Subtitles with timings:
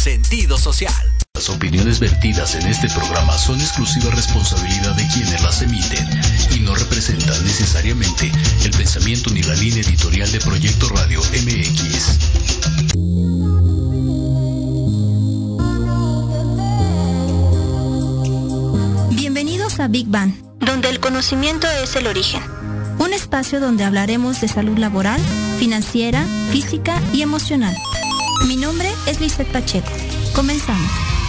[0.00, 0.92] sentido social.
[1.34, 6.08] Las opiniones vertidas en este programa son exclusiva responsabilidad de quienes las emiten
[6.54, 8.32] y no representan necesariamente
[8.64, 12.18] el pensamiento ni la línea editorial de Proyecto Radio MX.
[19.10, 22.59] Bienvenidos a Big Bang, donde el conocimiento es el origen.
[23.30, 25.20] Espacio donde hablaremos de salud laboral,
[25.60, 27.76] financiera, física y emocional.
[28.48, 29.86] Mi nombre es Lizeth Pacheco.
[30.34, 31.19] Comenzamos.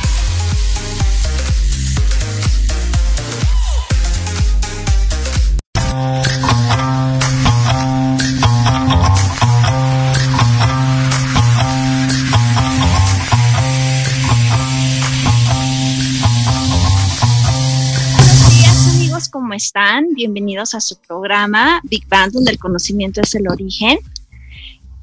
[19.61, 20.15] Están?
[20.15, 23.99] Bienvenidos a su programa Big Bang, donde el conocimiento es el origen.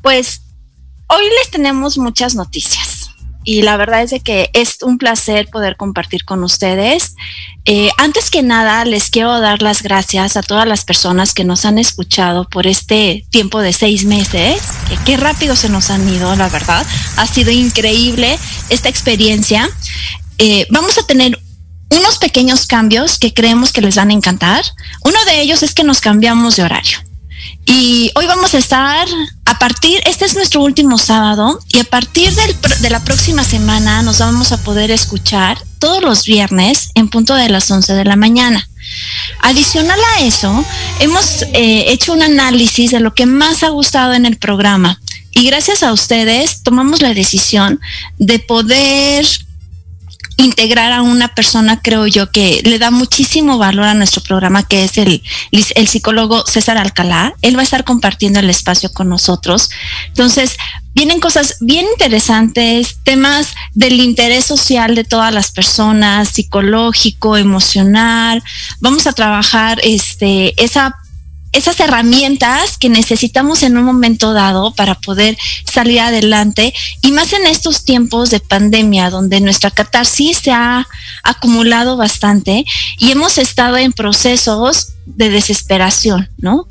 [0.02, 0.42] Pues
[1.06, 3.10] hoy les tenemos muchas noticias
[3.44, 7.14] y la verdad es de que es un placer poder compartir con ustedes.
[7.66, 11.64] Eh, antes que nada, les quiero dar las gracias a todas las personas que nos
[11.64, 14.60] han escuchado por este tiempo de seis meses.
[15.06, 16.84] Qué rápido se nos han ido, la verdad.
[17.16, 18.36] Ha sido increíble
[18.70, 19.70] esta experiencia.
[20.38, 21.38] Eh, vamos a tener
[21.90, 24.64] unos pequeños cambios que creemos que les van a encantar.
[25.04, 26.98] Uno de ellos es que nos cambiamos de horario.
[27.66, 29.06] Y hoy vamos a estar
[29.44, 34.18] a partir, este es nuestro último sábado, y a partir de la próxima semana nos
[34.18, 38.68] vamos a poder escuchar todos los viernes en punto de las 11 de la mañana.
[39.42, 40.64] Adicional a eso,
[41.00, 45.00] hemos eh, hecho un análisis de lo que más ha gustado en el programa.
[45.32, 47.80] Y gracias a ustedes tomamos la decisión
[48.18, 49.26] de poder
[50.38, 54.84] integrar a una persona, creo yo, que le da muchísimo valor a nuestro programa, que
[54.84, 57.34] es el, el psicólogo César Alcalá.
[57.42, 59.68] Él va a estar compartiendo el espacio con nosotros.
[60.06, 60.56] Entonces,
[60.94, 68.42] vienen cosas bien interesantes, temas del interés social de todas las personas, psicológico, emocional.
[68.80, 70.96] Vamos a trabajar este, esa
[71.52, 77.46] esas herramientas que necesitamos en un momento dado para poder salir adelante y más en
[77.46, 80.86] estos tiempos de pandemia donde nuestra catarsis se ha
[81.22, 82.64] acumulado bastante
[82.98, 86.66] y hemos estado en procesos de desesperación, ¿no?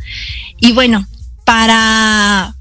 [0.59, 1.07] Y bueno,
[1.44, 2.56] para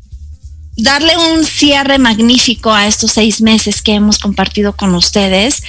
[0.77, 5.63] darle un cierre magnífico a estos seis meses que hemos compartido con ustedes,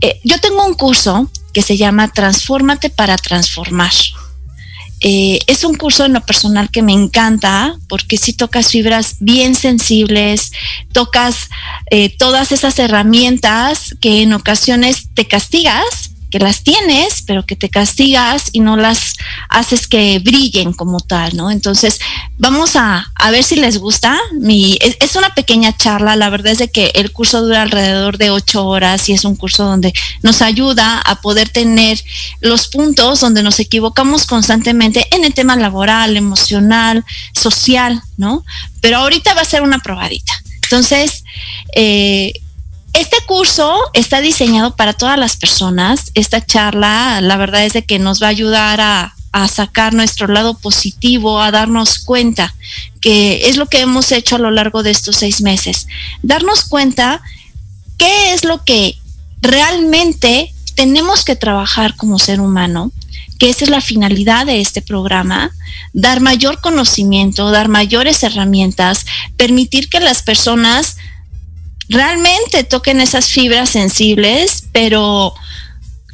[0.00, 3.92] eh, yo tengo un curso que se llama Transfórmate para Transformar.
[5.00, 9.54] Eh, es un curso en lo personal que me encanta porque si tocas fibras bien
[9.54, 10.50] sensibles,
[10.92, 11.48] tocas
[11.90, 17.68] eh, todas esas herramientas que en ocasiones te castigas que las tienes, pero que te
[17.68, 19.14] castigas y no las
[19.48, 21.50] haces que brillen como tal, ¿no?
[21.50, 22.00] Entonces,
[22.36, 24.16] vamos a, a ver si les gusta.
[24.32, 28.30] Mi, es, una pequeña charla, la verdad es de que el curso dura alrededor de
[28.30, 29.92] ocho horas y es un curso donde
[30.22, 32.02] nos ayuda a poder tener
[32.40, 37.04] los puntos donde nos equivocamos constantemente en el tema laboral, emocional,
[37.34, 38.44] social, ¿no?
[38.80, 40.32] Pero ahorita va a ser una probadita.
[40.62, 41.24] Entonces,
[41.74, 42.34] eh,
[42.92, 46.10] este curso está diseñado para todas las personas.
[46.14, 49.14] Esta charla, la verdad es de que nos va a ayudar a,
[49.48, 52.56] sacar nuestro lado positivo, a darnos cuenta,
[53.00, 55.86] que es lo que hemos hecho a lo largo de estos seis meses.
[56.24, 57.22] Darnos cuenta
[57.98, 58.96] qué es lo que
[59.40, 62.90] realmente tenemos que trabajar como ser humano,
[63.38, 65.52] que esa es la finalidad de este programa,
[65.92, 69.06] dar mayor conocimiento, dar mayores herramientas,
[69.36, 70.96] permitir que las personas
[71.88, 75.34] realmente toquen esas fibras sensibles, pero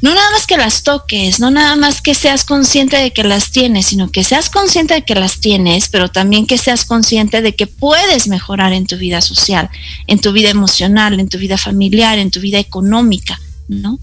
[0.04, 3.50] no nada más que las toques, no nada más que seas consciente de que las
[3.50, 7.54] tienes, sino que seas consciente de que las tienes, pero también que seas consciente de
[7.54, 9.70] que puedes mejorar en tu vida social,
[10.06, 13.40] en tu vida emocional, en tu vida familiar, en tu vida económica.
[13.66, 13.98] ¿No?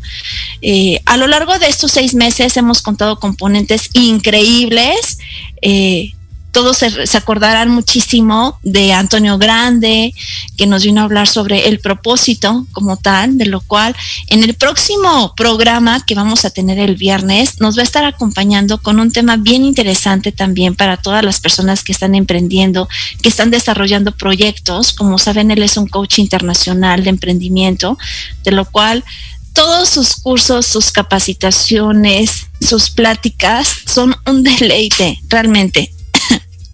[0.64, 5.20] Eh, a lo largo de estos seis meses hemos contado componentes increíbles.
[5.62, 6.14] Eh,
[6.52, 10.14] todos se, acordarán muchísimo de Antonio Grande,
[10.58, 13.96] que nos vino a hablar sobre el propósito como tal, de lo cual
[14.28, 18.80] en el próximo programa que vamos a tener el viernes nos va a estar acompañando
[18.80, 22.90] con un tema bien interesante también para todas las personas que están emprendiendo,
[23.22, 24.94] que están desarrollando proyectos.
[24.94, 27.98] Como saben, él es un coach internacional de emprendimiento,
[28.44, 29.06] de lo cual
[29.54, 35.92] todos sus cursos, sus capacitaciones, sus pláticas son un deleite, realmente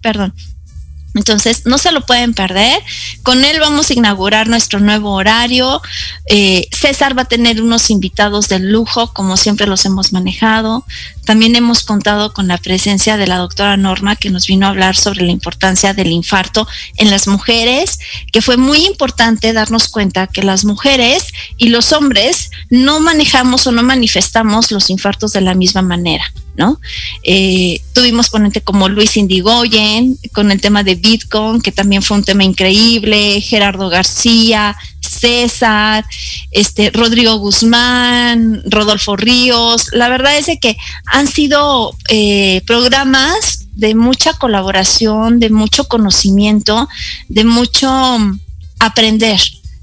[0.00, 0.34] perdón.
[1.14, 2.80] Entonces, no se lo pueden perder.
[3.22, 5.80] Con él vamos a inaugurar nuestro nuevo horario.
[6.26, 10.84] Eh, César va a tener unos invitados de lujo, como siempre los hemos manejado.
[11.24, 14.96] También hemos contado con la presencia de la doctora Norma, que nos vino a hablar
[14.96, 17.98] sobre la importancia del infarto en las mujeres,
[18.32, 23.72] que fue muy importante darnos cuenta que las mujeres y los hombres no manejamos o
[23.72, 26.24] no manifestamos los infartos de la misma manera.
[26.58, 26.80] ¿No?
[27.22, 32.24] Eh, tuvimos ponente como Luis Indigoyen, con el tema de Bitcoin, que también fue un
[32.24, 36.04] tema increíble, Gerardo García, César,
[36.50, 39.86] este, Rodrigo Guzmán, Rodolfo Ríos.
[39.92, 40.76] La verdad es que
[41.06, 46.88] han sido eh, programas de mucha colaboración, de mucho conocimiento,
[47.28, 47.88] de mucho
[48.80, 49.40] aprender,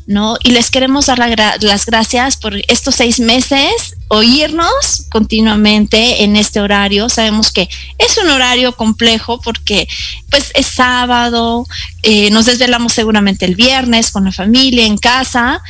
[0.07, 0.37] ¿no?
[0.43, 7.09] Y les queremos dar las gracias por estos seis meses, oírnos continuamente en este horario.
[7.09, 7.67] Sabemos que
[7.97, 9.87] es un horario complejo porque
[10.29, 11.65] pues es sábado,
[12.03, 15.61] eh, nos desvelamos seguramente el viernes con la familia en casa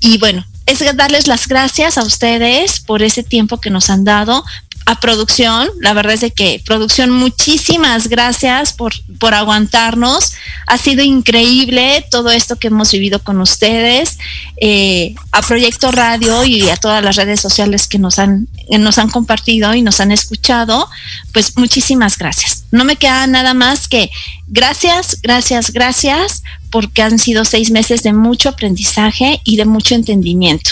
[0.00, 4.44] y bueno, es darles las gracias a ustedes por ese tiempo que nos han dado,
[4.86, 5.68] a producción.
[5.80, 10.32] La verdad es de que producción, muchísimas gracias por, por aguantarnos.
[10.66, 14.18] Ha sido increíble todo esto que hemos vivido con ustedes.
[14.56, 18.48] Eh, a Proyecto Radio y a todas las redes sociales que nos han,
[18.78, 20.88] nos han compartido y nos han escuchado,
[21.32, 22.64] pues muchísimas gracias.
[22.70, 24.10] No me queda nada más que
[24.46, 30.70] gracias, gracias, gracias, porque han sido seis meses de mucho aprendizaje y de mucho entendimiento.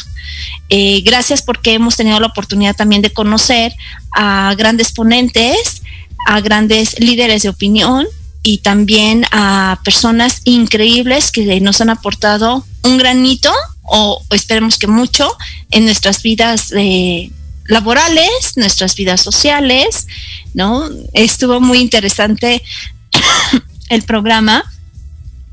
[0.75, 3.75] Eh, gracias porque hemos tenido la oportunidad también de conocer
[4.17, 5.83] a grandes ponentes,
[6.27, 8.07] a grandes líderes de opinión
[8.43, 13.53] y también a personas increíbles que nos han aportado un granito
[13.83, 15.31] o esperemos que mucho
[15.73, 17.31] en nuestras vidas eh,
[17.67, 20.07] laborales, nuestras vidas sociales,
[20.55, 20.89] ¿no?
[21.13, 22.63] Estuvo muy interesante
[23.91, 24.65] el programa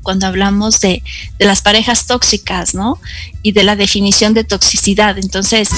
[0.02, 1.02] cuando hablamos de,
[1.38, 3.00] las parejas tóxicas, ¿no?
[3.42, 5.18] Y de la definición de toxicidad.
[5.18, 5.68] Entonces,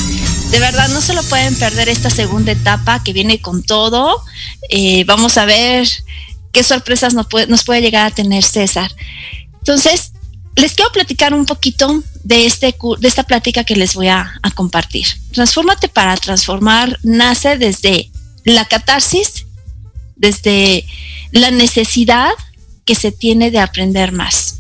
[0.51, 4.23] de verdad, no se lo pueden perder esta segunda etapa que viene con todo.
[4.69, 5.89] Eh, vamos a ver
[6.53, 8.95] qué sorpresas nos puede, nos puede llegar a tener César.
[9.59, 10.13] Entonces,
[10.55, 14.51] les quiero platicar un poquito de, este, de esta plática que les voy a, a
[14.51, 15.07] compartir.
[15.33, 18.11] Transfórmate para transformar nace desde
[18.45, 19.47] la catarsis,
[20.17, 20.85] desde
[21.33, 22.33] la necesidad
[22.85, 24.59] que se tiene de aprender más.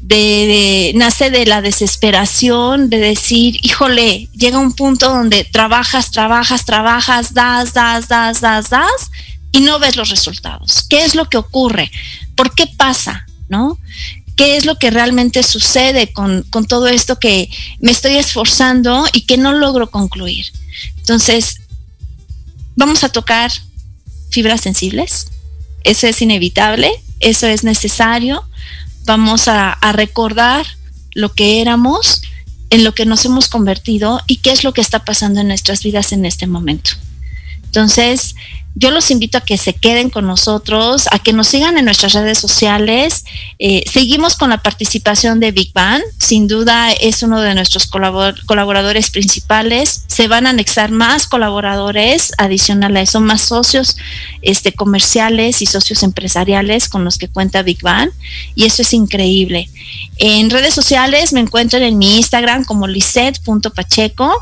[0.00, 7.32] De, nace de la desesperación de decir, híjole, llega un punto donde trabajas, trabajas, trabajas,
[7.34, 9.10] das, das, das, das, das,
[9.52, 10.84] y no ves los resultados.
[10.88, 11.90] ¿Qué es lo que ocurre?
[12.34, 13.26] ¿Por qué pasa?
[13.48, 13.78] ¿No?
[14.36, 17.48] ¿Qué es lo que realmente sucede con, con todo esto que
[17.80, 20.46] me estoy esforzando y que no logro concluir?
[20.96, 21.60] Entonces,
[22.76, 23.52] vamos a tocar
[24.30, 25.31] fibras sensibles.
[25.84, 26.90] Eso es inevitable
[27.22, 28.44] eso es necesario.
[29.04, 30.66] Vamos a, recordar
[31.14, 32.22] lo que éramos,
[32.70, 35.82] en lo que nos hemos convertido y qué es lo que está pasando en nuestras
[35.82, 36.90] vidas en este momento.
[37.64, 38.34] Entonces,
[38.74, 42.14] yo los invito a que se queden con nosotros, a que nos sigan en nuestras
[42.14, 43.24] redes sociales.
[43.58, 46.02] Eh, seguimos con la participación de Big Bang.
[46.18, 50.04] Sin duda es uno de nuestros colaboradores principales.
[50.06, 53.96] Se van a anexar más colaboradores adicionales, son más socios
[54.40, 58.10] este, comerciales y socios empresariales con los que cuenta Big Bang.
[58.54, 59.68] Y eso es increíble.
[60.16, 64.32] En redes sociales me encuentran en mi Instagram como lisette.pacheco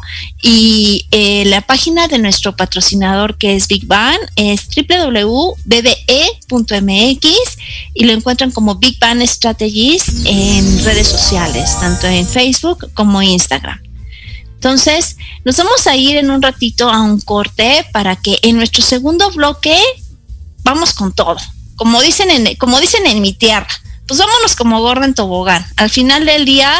[0.40, 5.56] y eh, la página de nuestro patrocinador que es Big Bang es www.bbe.mx
[7.94, 13.80] y lo encuentran como Big Bang Strategies en redes sociales, tanto en Facebook como Instagram.
[14.54, 18.82] Entonces, nos vamos a ir en un ratito a un corte para que en nuestro
[18.82, 19.78] segundo bloque
[20.62, 21.38] vamos con todo.
[21.76, 23.68] Como dicen en, como dicen en mi tierra,
[24.06, 25.64] pues vámonos como gorda en tobogán.
[25.76, 26.72] Al final del día,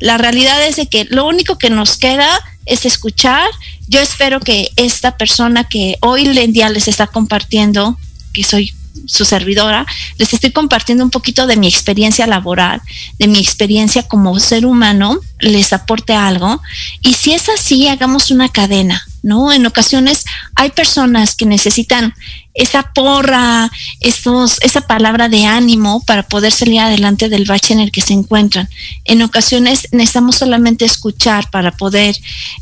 [0.00, 3.48] la realidad es de que lo único que nos queda es escuchar.
[3.88, 7.98] Yo espero que esta persona que hoy en día les está compartiendo,
[8.32, 8.74] que soy
[9.06, 9.86] su servidora,
[10.18, 12.80] les estoy compartiendo un poquito de mi experiencia laboral,
[13.18, 16.60] de mi experiencia como ser humano, les aporte algo.
[17.00, 19.52] Y si es así, hagamos una cadena, ¿no?
[19.52, 22.14] En ocasiones hay personas que necesitan
[22.58, 27.92] esa porra, esos, esa palabra de ánimo para poder salir adelante del bache en el
[27.92, 28.68] que se encuentran.
[29.04, 32.16] En ocasiones necesitamos solamente escuchar para poder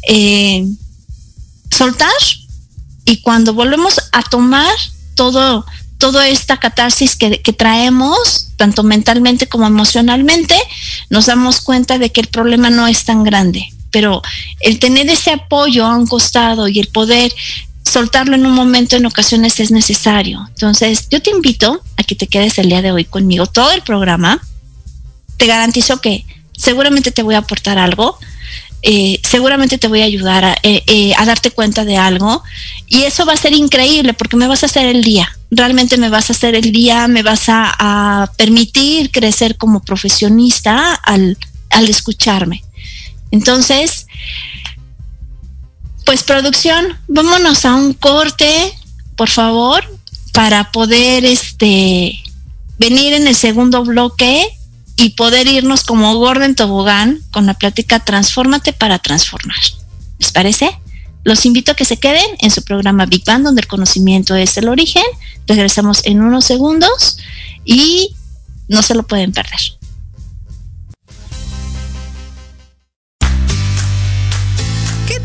[0.07, 0.67] eh,
[1.71, 2.11] soltar
[3.07, 4.75] y cuando volvemos a tomar
[5.15, 5.65] todo,
[5.97, 10.57] toda esta catarsis que, que, traemos, tanto mentalmente como emocionalmente,
[11.09, 13.73] nos damos cuenta de que el problema no es tan grande.
[13.91, 14.21] Pero
[14.61, 17.33] el tener ese apoyo a un costado y el poder
[17.97, 20.45] soltarlo en un momento en ocasiones es necesario.
[20.49, 23.81] Entonces, yo te invito a que te quedes el día de hoy conmigo todo el
[23.81, 24.39] programa.
[25.39, 28.19] Te garantizo que seguramente te voy a aportar algo.
[28.83, 32.43] Eh, seguramente te voy a ayudar a, eh, eh, a, darte cuenta de algo
[32.87, 36.11] y eso va a ser increíble porque me vas a hacer el día, realmente me
[36.11, 41.39] vas a hacer el día, me vas a, a permitir crecer como profesionista al,
[41.71, 42.63] al escucharme.
[43.31, 44.06] Entonces,
[46.07, 48.73] pues producción, vámonos a un corte,
[49.17, 49.85] por favor,
[50.33, 52.23] para poder este
[52.79, 54.47] venir en el segundo bloque
[54.97, 59.59] y poder irnos como Gordon Tobogán con la plática Transfórmate para transformar.
[60.19, 60.71] ¿Les parece?
[61.25, 64.57] Los invito a que se queden en su programa Big Bang, donde el conocimiento es
[64.59, 65.05] el origen.
[65.49, 67.19] Regresamos en unos segundos
[67.65, 68.15] y
[68.69, 69.76] no se lo pueden perder.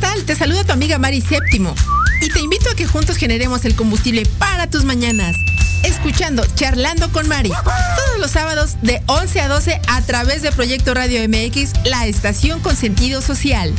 [0.01, 1.75] Te saluda tu amiga Mari Séptimo
[2.21, 5.35] y te invito a que juntos generemos el combustible para tus mañanas.
[5.83, 10.93] Escuchando Charlando con Mari todos los sábados de 11 a 12 a través de Proyecto
[10.93, 13.73] Radio MX, la estación con sentido social.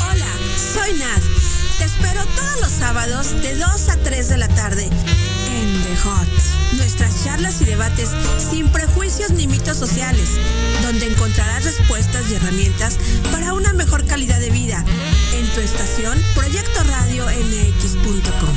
[0.00, 1.22] Hola, soy Nad.
[1.78, 6.63] Te espero todos los sábados de 2 a 3 de la tarde en The Hot
[7.24, 8.10] charlas y debates
[8.50, 10.28] sin prejuicios ni mitos sociales,
[10.82, 12.98] donde encontrarás respuestas y herramientas
[13.32, 14.84] para una mejor calidad de vida
[15.34, 18.54] en tu estación Proyecto Radio MX.com.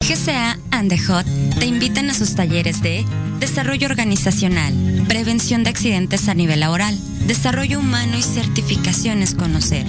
[0.00, 1.26] GCA and the Hot
[1.58, 3.04] te invitan a sus talleres de
[3.40, 4.74] desarrollo organizacional,
[5.08, 6.96] prevención de accidentes a nivel laboral,
[7.26, 9.86] desarrollo humano y certificaciones conocer.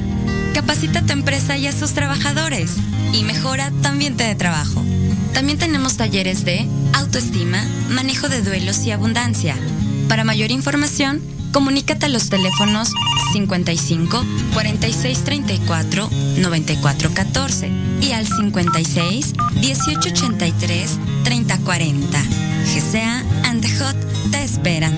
[0.54, 2.78] Capacita a tu empresa y a sus trabajadores
[3.14, 4.85] y mejora tu ambiente de trabajo.
[5.36, 9.58] También tenemos talleres de autoestima, manejo de duelos y abundancia.
[10.08, 12.94] Para mayor información, comunícate a los teléfonos
[13.34, 22.24] 55 46 34 94 14 y al 56 18 83 30 40.
[22.74, 24.98] GCA and the Hot te esperan.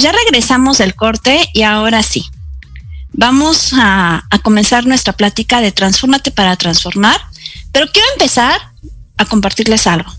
[0.00, 2.24] Ya regresamos del corte y ahora sí.
[3.12, 7.20] Vamos a, comenzar nuestra plática de Transfórmate para Transformar,
[7.70, 8.58] pero quiero empezar
[9.18, 10.10] a compartirles algo.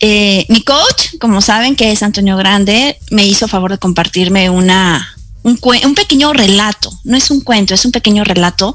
[0.00, 5.14] Eh, mi coach, como saben que es Antonio Grande, me hizo favor de compartirme una,
[5.44, 8.74] un, un, pequeño relato, no es un cuento, es un pequeño relato,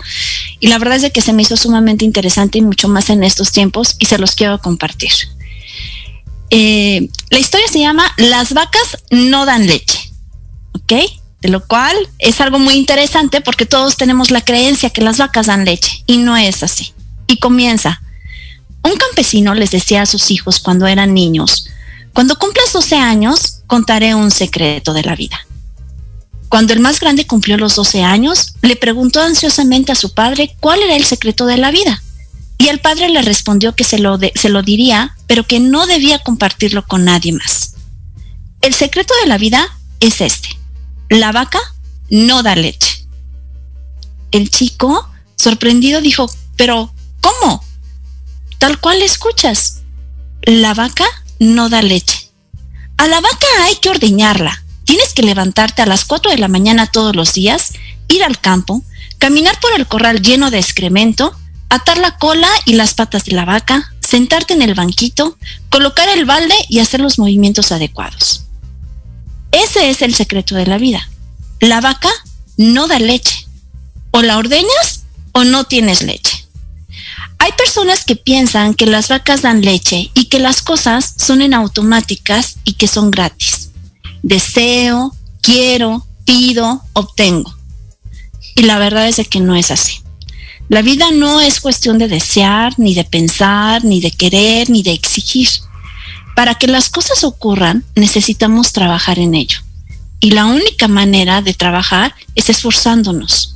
[0.61, 3.25] y la verdad es de que se me hizo sumamente interesante y mucho más en
[3.25, 5.11] estos tiempos y se los quiero compartir.
[6.49, 10.11] Eh, la historia se llama Las vacas no dan leche,
[10.73, 10.93] ¿ok?
[11.41, 15.47] De lo cual es algo muy interesante porque todos tenemos la creencia que las vacas
[15.47, 16.93] dan leche y no es así.
[17.27, 18.01] Y comienza.
[18.83, 21.67] Un campesino les decía a sus hijos cuando eran niños,
[22.13, 25.45] cuando cumplas 12 años, contaré un secreto de la vida.
[26.47, 30.83] Cuando el más grande cumplió los 12 años, le preguntó ansiosamente a su padre cuál
[30.83, 32.03] era el secreto de la vida.
[32.63, 36.19] Y el padre le respondió que se lo, se lo diría, pero que no debía
[36.19, 37.75] compartirlo con nadie más.
[38.61, 39.67] El secreto de la vida
[39.99, 40.47] es este.
[41.09, 41.59] La vaca
[42.09, 43.05] no da leche.
[44.31, 47.61] El chico, sorprendido, dijo, pero ¿cómo?
[48.59, 49.81] Tal cual escuchas.
[50.43, 51.05] La vaca
[51.39, 52.29] no da leche.
[52.95, 56.87] A la vaca hay que ordeñarla, Tienes que levantarte a las 4 de la mañana
[56.87, 57.73] todos los días,
[58.07, 58.83] ir al campo,
[59.17, 61.35] caminar por el corral lleno de excremento,
[61.73, 65.37] atar la cola y las patas de la vaca, sentarte en el banquito,
[65.69, 68.43] colocar el balde y hacer los movimientos adecuados.
[69.51, 71.09] Ese es el secreto de la vida.
[71.59, 72.09] La vaca
[72.57, 73.47] no da leche.
[74.11, 76.45] O la ordeñas o no tienes leche.
[77.39, 81.55] Hay personas que piensan que las vacas dan leche y que las cosas son en
[81.55, 83.71] automáticas y que son gratis.
[84.21, 87.53] Deseo, quiero, pido, obtengo.
[88.55, 90.02] Y la verdad es que no es así.
[90.69, 94.93] La vida no es cuestión de desear, ni de pensar, ni de querer, ni de
[94.93, 95.49] exigir.
[96.35, 99.59] Para que las cosas ocurran, necesitamos trabajar en ello.
[100.19, 103.55] Y la única manera de trabajar es esforzándonos.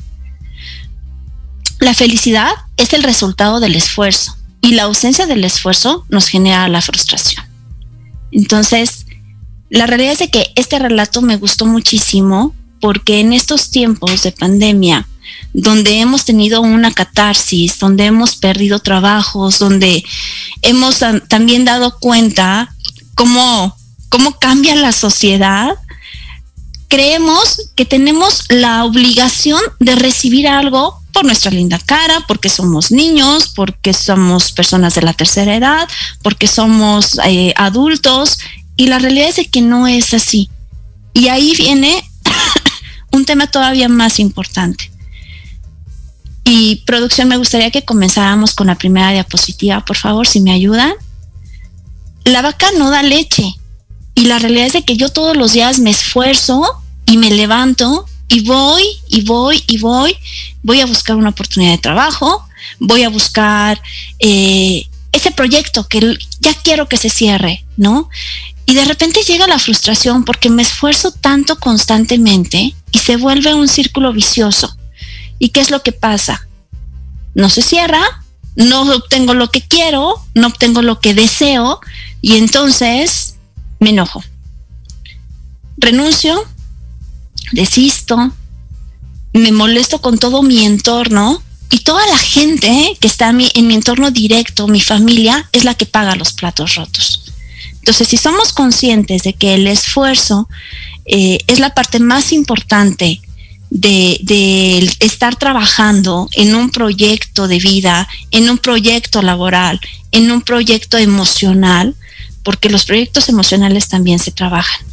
[1.80, 6.82] La felicidad es el resultado del esfuerzo y la ausencia del esfuerzo nos genera la
[6.82, 7.46] frustración.
[8.32, 9.06] Entonces,
[9.70, 15.08] la realidad es que este relato me gustó muchísimo porque en estos tiempos de pandemia,
[15.54, 20.04] donde hemos tenido una catarsis, donde hemos perdido trabajos, donde
[20.62, 22.74] hemos también dado cuenta
[23.16, 23.76] cómo,
[24.10, 25.76] cómo cambia la sociedad,
[26.88, 33.52] creemos que tenemos la obligación de recibir algo por nuestra linda cara, porque somos niños,
[33.56, 35.88] porque somos personas de la tercera edad,
[36.22, 38.38] porque somos eh, adultos,
[38.76, 40.50] y la realidad es que no es así.
[41.14, 42.04] Y ahí viene
[43.12, 44.92] un tema todavía más importante.
[46.50, 50.94] Y producción, me gustaría que comenzáramos con la primera diapositiva, por favor, si me ayudan.
[52.24, 53.54] La vaca no da leche.
[54.16, 56.64] Y la realidad es de que yo todos los días me esfuerzo
[57.06, 60.16] y me levanto y voy y voy y voy.
[60.64, 62.48] Voy a buscar una oportunidad de trabajo,
[62.80, 63.82] voy a buscar
[64.20, 68.10] eh, ese proyecto que ya quiero que se cierre, ¿no?
[68.66, 73.68] Y de repente llega la frustración porque me esfuerzo tanto constantemente y se vuelve un
[73.68, 74.77] círculo vicioso.
[75.40, 76.48] ¿Y qué es lo que pasa?
[77.34, 78.02] No se cierra,
[78.56, 81.80] no obtengo lo que quiero, no obtengo lo que deseo
[82.22, 83.36] y entonces
[83.80, 84.24] me enojo.
[85.78, 86.44] Renuncio,
[87.52, 88.32] desisto,
[89.34, 93.68] me molesto con todo mi entorno y toda la gente que está en mi, en
[93.68, 97.24] mi entorno directo, mi familia, es la que paga los platos rotos.
[97.74, 100.50] Entonces, si somos conscientes de que el esfuerzo
[101.06, 103.22] eh, es la parte más importante
[103.70, 109.80] de, estar trabajando en un proyecto de vida, en un proyecto laboral,
[110.12, 111.96] en un proyecto emocional,
[112.44, 114.86] porque los proyectos emocionales también se trabajan.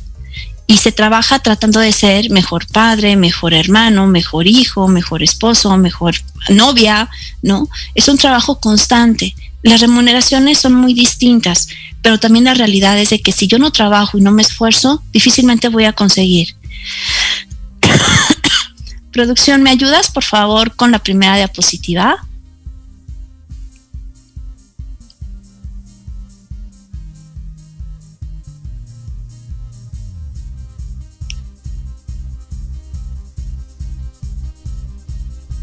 [0.66, 6.14] Y se trabaja tratando de ser mejor padre, mejor hermano, mejor hijo, mejor esposo, mejor
[6.48, 7.10] novia,
[7.42, 7.68] ¿no?
[7.94, 9.34] Es un trabajo constante.
[9.62, 11.68] Las remuneraciones son muy distintas,
[12.00, 15.02] pero también la realidad es de que si yo no trabajo y no me esfuerzo,
[15.12, 16.56] difícilmente voy a conseguir.
[19.14, 22.26] Producción, ¿me ayudas por favor con la primera diapositiva?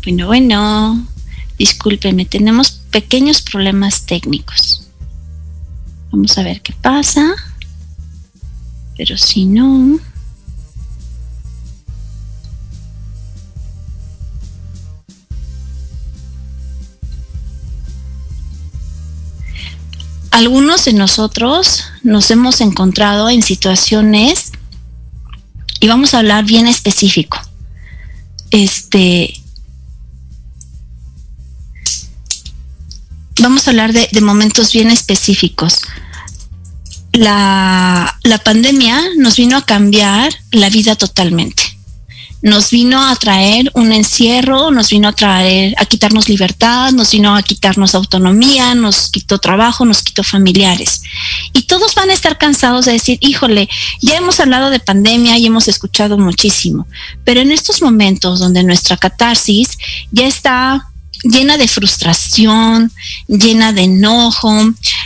[0.06, 1.08] Bueno, bueno,
[1.58, 4.88] discúlpeme, tenemos pequeños problemas técnicos.
[6.10, 7.36] Vamos a ver qué pasa.
[8.96, 10.00] Pero si no...
[20.32, 24.52] Algunos de nosotros nos hemos encontrado en situaciones
[25.82, 27.38] y vamos a hablar bien específico.
[28.50, 29.34] Este,
[33.42, 35.82] vamos a hablar de, momentos bien específicos.
[37.12, 41.64] La, la, pandemia nos vino a cambiar la vida totalmente.
[42.42, 47.36] Nos vino a traer un encierro, nos vino a traer, a quitarnos libertad, nos vino
[47.36, 51.04] a quitarnos autonomía, nos quitó trabajo, nos quitó familiares.
[51.54, 53.70] Y todos van a estar cansados de decir, híjole,
[54.02, 56.88] ya hemos hablado de pandemia y hemos escuchado muchísimo,
[57.24, 59.78] pero en estos momentos donde nuestra catarsis
[60.12, 60.88] ya está
[61.24, 62.92] llena de frustración,
[63.28, 64.52] llena de enojo,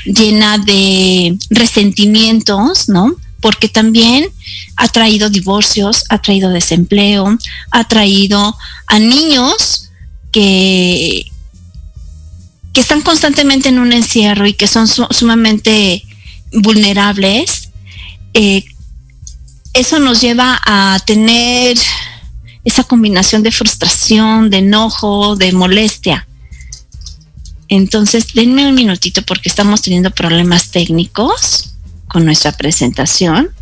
[0.05, 3.15] llena de resentimientos, ¿no?
[3.45, 4.27] Porque también
[4.75, 7.37] ha traído divorcios, ha traído desempleo,
[7.69, 9.91] ha traído a niños
[10.31, 11.27] que,
[12.73, 16.03] que están constantemente en un encierro y que son sumamente
[16.53, 17.69] vulnerables.
[18.33, 18.65] Eh,
[19.73, 21.77] eso nos lleva a tener
[22.63, 26.27] esa combinación de frustración, de enojo, de molestia.
[27.67, 31.74] Entonces, denme un minutito porque estamos teniendo problemas técnicos
[32.15, 33.53] con nuestra presentación.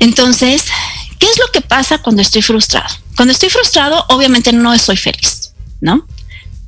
[0.00, 0.64] Entonces,
[1.20, 2.92] ¿qué es lo que pasa cuando estoy frustrado?
[3.14, 6.04] Cuando estoy frustrado, obviamente no estoy feliz, ¿no?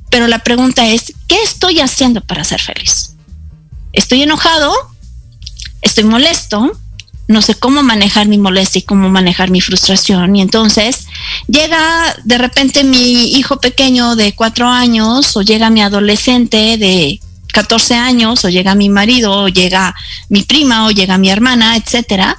[0.09, 3.17] Pero la pregunta es, ¿qué estoy haciendo para ser feliz?
[3.91, 4.73] Estoy enojado,
[5.81, 6.71] estoy molesto,
[7.27, 10.37] no sé cómo manejar mi molestia y cómo manejar mi frustración.
[10.37, 11.07] Y entonces
[11.49, 17.19] llega de repente mi hijo pequeño de cuatro años o llega mi adolescente de
[17.51, 19.95] 14 años o llega mi marido o llega
[20.29, 22.37] mi prima o llega mi hermana, etcétera.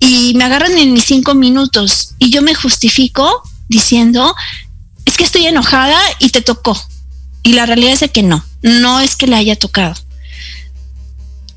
[0.00, 4.34] Y me agarran en mis cinco minutos y yo me justifico diciendo,
[5.04, 6.80] es que estoy enojada y te tocó.
[7.42, 9.94] Y la realidad es que no, no es que le haya tocado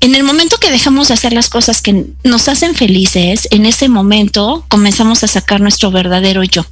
[0.06, 3.88] en el momento que dejamos de hacer las cosas que nos hacen felices, en ese
[3.88, 6.64] momento comenzamos a sacar nuestro verdadero yo.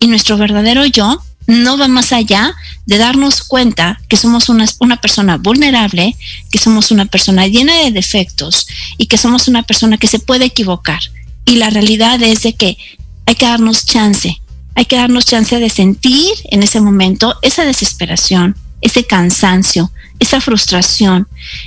[0.00, 2.54] Y nuestro verdadero yo no va más allá
[2.86, 6.16] de darnos cuenta que somos una, una, persona vulnerable,
[6.50, 8.66] que somos una persona llena de defectos
[8.98, 11.00] y que somos una persona que se puede equivocar.
[11.44, 12.78] Y la realidad es de que
[13.26, 14.40] hay que darnos chance,
[14.74, 21.26] hay que darnos chance de sentir en ese momento esa desesperación, ese cansancio, esa frustración,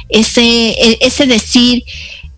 [0.10, 1.84] ese, e, ese decir,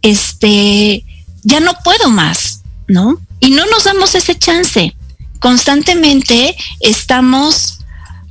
[0.02, 1.04] este,
[1.44, 3.20] ya no puedo más, ¿no?
[3.40, 4.94] Y no nos damos ese chance.
[5.40, 7.80] Constantemente estamos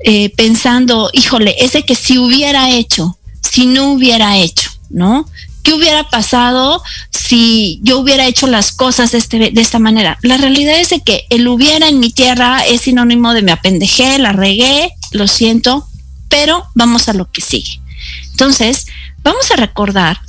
[0.04, 5.28] eh, pensando, híjole, ese que si hubiera hecho, si no hubiera hecho, ¿no?
[5.62, 10.18] ¿Qué hubiera pasado si yo hubiera hecho las cosas de, este, de esta manera?
[10.22, 14.18] La realidad es de que el hubiera en mi tierra es sinónimo de me apendejé,
[14.18, 15.86] la regué, lo siento,
[16.28, 17.80] pero vamos a lo que sigue.
[18.30, 18.86] Entonces,
[19.22, 20.20] vamos a recordar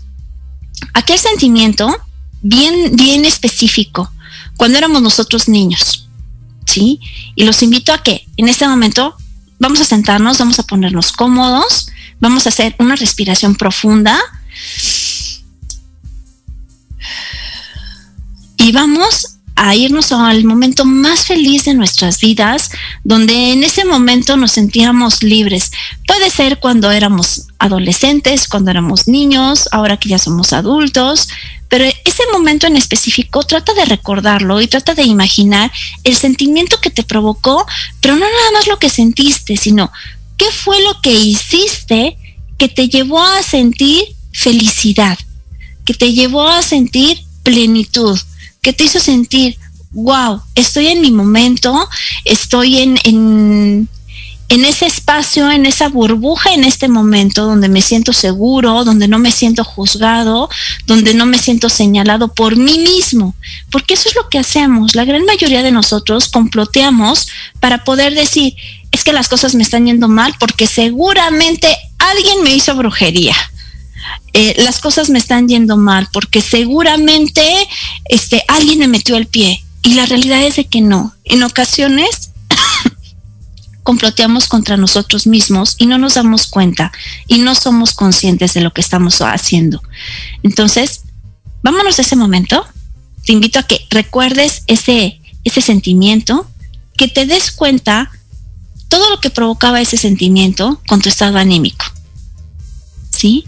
[0.94, 1.96] aquel sentimiento
[2.42, 4.12] bien, bien específico
[4.58, 6.09] cuando éramos nosotros niños,
[6.78, 7.00] Y
[7.38, 9.16] los invito a que en este momento
[9.60, 14.18] vamos a sentarnos, vamos a ponernos cómodos, vamos a hacer una respiración profunda
[18.58, 22.72] y vamos a irnos al momento más feliz de nuestras vidas,
[23.04, 25.72] donde en ese momento nos sentíamos libres.
[26.08, 31.28] Puede ser cuando éramos adolescentes, cuando éramos niños, ahora que ya somos adultos,
[31.70, 35.72] pero ese momento en específico trata de recordarlo y trata de imaginar
[36.04, 37.66] el sentimiento que te provocó,
[38.02, 39.92] pero no nada más lo que sentiste, sino
[40.38, 42.18] qué fue lo que hiciste
[42.58, 44.04] que te llevó a sentir
[44.34, 45.18] felicidad,
[45.86, 48.20] que te llevó a sentir plenitud
[48.62, 49.58] que te hizo sentir,
[49.92, 51.88] wow, estoy en mi momento,
[52.26, 53.90] estoy en, en,
[54.50, 59.20] en ese espacio, en esa burbuja, en este momento donde me siento seguro, donde no
[59.20, 60.50] me siento juzgado,
[60.88, 63.36] donde no me siento señalado por mí mismo.
[63.72, 64.96] Porque eso es lo que hacemos.
[64.96, 67.28] La gran mayoría de nosotros comploteamos
[67.60, 68.56] para poder decir,
[68.92, 73.36] es que las cosas me están yendo mal porque seguramente alguien me hizo brujería
[74.34, 77.44] eh, las cosas me están yendo mal porque seguramente
[78.06, 79.64] este, alguien me metió el pie.
[79.82, 81.16] Y la realidad es de que no.
[81.24, 82.29] En ocasiones
[83.90, 86.92] comploteamos contra nosotros mismos y no nos damos cuenta
[87.26, 89.82] y no somos conscientes de lo que estamos haciendo.
[90.44, 91.06] Entonces,
[91.64, 92.64] vámonos a ese momento.
[93.26, 96.48] Te invito a que recuerdes ese, ese sentimiento,
[96.98, 98.12] que te des cuenta
[98.90, 101.84] todo lo que provocaba ese sentimiento con tu estado anímico.
[103.10, 103.46] ¿Sí?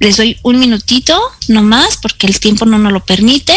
[0.00, 3.54] Les doy un minutito nomás porque el tiempo no nos lo permite.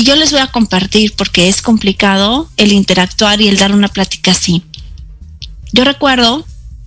[0.00, 3.88] Y yo les voy a compartir porque es complicado el interactuar y el dar una
[3.88, 4.62] plática así.
[5.74, 6.46] Yo recuerdo,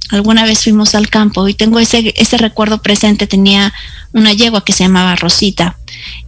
[0.09, 3.71] alguna vez fuimos al campo y tengo ese, ese recuerdo presente, tenía
[4.13, 5.77] una yegua que se llamaba Rosita.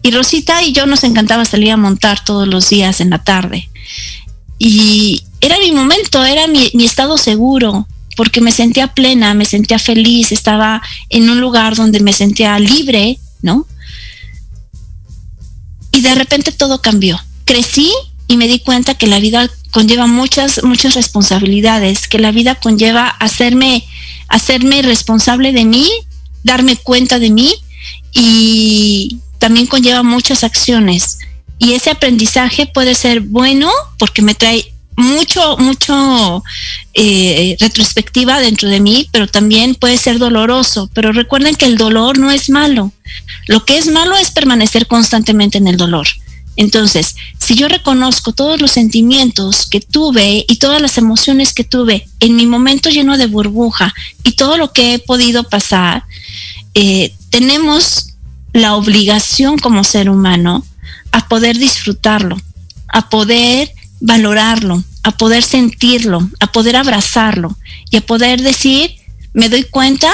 [0.03, 3.67] Y Rosita y yo nos encantaba salir a montar todos los días en la tarde.
[4.59, 9.79] Y era mi momento, era mi, mi estado seguro porque me sentía plena, me sentía
[9.79, 13.65] feliz, estaba en un lugar donde me sentía libre, ¿no?
[15.95, 17.17] Y de repente todo cambió.
[17.45, 17.89] Crecí
[18.27, 23.08] y me di cuenta que la vida conlleva muchas, muchas responsabilidades, que la vida conlleva
[23.08, 23.86] hacerme,
[24.27, 25.89] hacerme responsable de mí,
[26.43, 27.53] darme cuenta de mí
[28.12, 31.19] y también conlleva muchas acciones.
[31.60, 36.43] Y ese aprendizaje puede ser bueno porque me trae mucho, mucho
[36.93, 40.89] eh, retrospectiva dentro de mí, pero también puede ser doloroso.
[40.93, 42.91] Pero recuerden que el dolor no es malo.
[43.47, 46.08] Lo que es malo es permanecer constantemente en el dolor.
[46.58, 52.08] Entonces, si yo reconozco todos los sentimientos que tuve y todas las emociones que tuve
[52.21, 56.05] en mi momento lleno de burbuja y todo lo que he podido pasar,
[56.73, 58.13] eh, tenemos
[58.53, 60.65] la obligación como ser humano
[61.12, 62.38] a poder disfrutarlo,
[62.88, 67.58] a poder valorarlo, a poder sentirlo, a poder abrazarlo
[67.89, 68.95] y a poder decir,
[69.34, 70.12] me doy cuenta,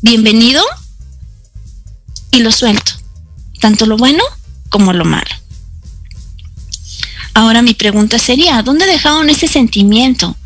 [0.00, 0.62] bienvenido
[2.30, 2.92] y lo suelto.
[3.60, 4.22] tanto lo bueno
[4.68, 5.30] como lo malo.
[7.34, 10.36] Ahora mi pregunta sería, ¿dónde dejaron ese sentimiento?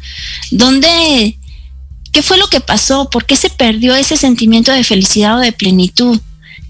[0.50, 1.38] ¿Dónde,
[2.10, 3.08] qué fue lo que pasó?
[3.10, 6.20] ¿Por qué se perdió ese sentimiento de felicidad o de plenitud?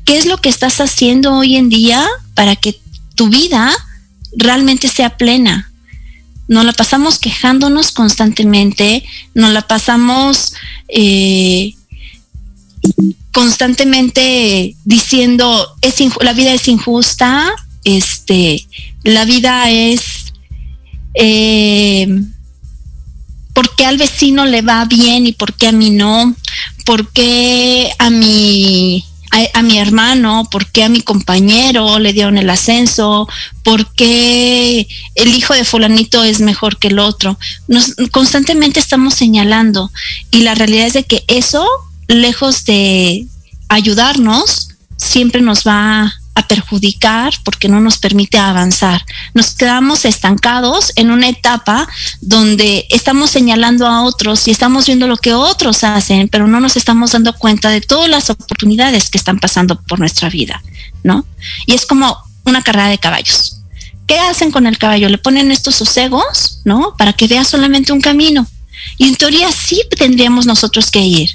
[0.05, 2.81] ¿Qué es lo que estás haciendo hoy en día para que
[3.15, 3.73] tu vida
[4.37, 5.72] realmente sea plena?
[6.53, 10.53] Nos la pasamos quejándonos constantemente, nos la pasamos
[10.87, 11.73] eh,
[13.33, 17.51] constantemente diciendo es la vida es injusta,
[17.85, 18.67] este,
[19.03, 20.35] la vida es
[21.15, 22.21] eh,
[23.55, 26.37] ¿por qué al vecino le va bien y por qué a mí no?
[26.85, 29.07] ¿Por qué a mi
[29.55, 33.29] a, mi hermano, por qué a mi compañero le dieron el ascenso,
[33.63, 37.39] por qué el hijo de fulanito es mejor que el otro.
[37.67, 39.91] Nos, constantemente estamos señalando
[40.31, 41.67] y la realidad es de que eso,
[42.09, 43.27] lejos de
[43.69, 44.69] ayudarnos,
[44.99, 49.05] siempre nos va a perjudicar porque no nos permite avanzar.
[49.35, 51.89] Nos quedamos estancados en una etapa
[52.21, 56.77] donde estamos señalando a otros y estamos viendo lo que otros hacen, pero no nos
[56.77, 60.63] estamos dando cuenta de todas las oportunidades que están pasando por nuestra vida,
[61.03, 61.27] ¿no?
[61.67, 63.59] Y es como una carrera de caballos.
[64.07, 65.09] ¿Qué hacen con el caballo?
[65.09, 66.95] Le ponen estos sosegos, ¿no?
[66.97, 68.47] Para que vea solamente un camino.
[68.99, 71.31] Y en teoría sí tendríamos nosotros que ir.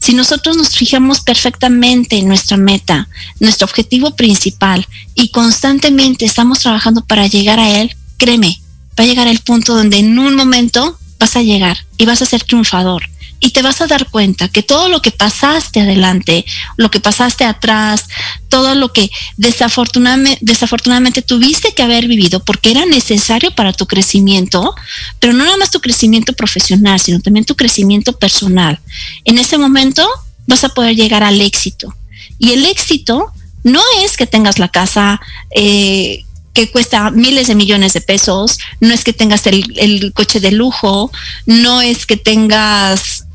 [0.00, 3.08] Si nosotros nos fijamos perfectamente en nuestra meta,
[3.40, 8.60] nuestro objetivo principal y constantemente estamos trabajando para llegar a él, créeme,
[8.98, 12.26] va a llegar el punto donde en un momento vas a llegar y vas a
[12.26, 13.02] ser triunfador
[13.40, 16.44] y te vas a dar cuenta que todo lo que pasaste adelante,
[16.76, 18.06] lo que pasaste atrás,
[18.48, 24.74] todo lo que desafortunadamente, tuviste que haber vivido porque era necesario para tu crecimiento,
[25.20, 28.80] pero no nada más tu crecimiento profesional, sino también tu crecimiento personal.
[29.24, 30.06] En ese momento
[30.46, 31.94] vas a poder llegar al éxito.
[32.38, 35.20] Y el éxito no es que tengas la casa
[35.50, 36.24] eh,
[36.58, 41.12] que cuesta miles de millones de pesos, no es que tengas el, coche de lujo,
[41.46, 43.26] no es que tengas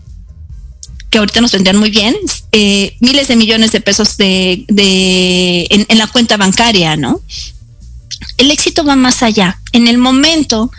[1.14, 2.16] que ahorita nos vendrían muy bien,
[2.54, 4.66] eh, miles de millones de pesos de,
[5.70, 7.22] en, la cuenta bancaria, ¿no?
[8.38, 9.62] El éxito va más allá.
[9.74, 10.72] En el momento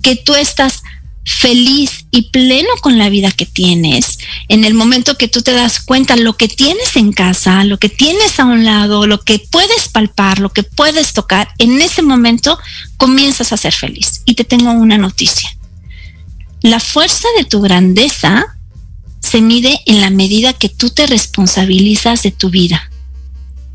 [0.00, 0.84] que tú estás
[1.24, 5.80] feliz y pleno con la vida que tienes, en el momento que tú te das
[5.80, 9.88] cuenta lo que tienes en casa, lo que tienes a un lado, lo que puedes
[9.88, 12.60] palpar, lo que puedes tocar, en ese momento
[12.96, 14.22] comienzas a ser feliz.
[14.24, 15.50] Y te tengo una noticia.
[16.62, 18.56] La fuerza de tu grandeza
[19.30, 22.90] se mide en la medida que tú te responsabilizas de tu vida.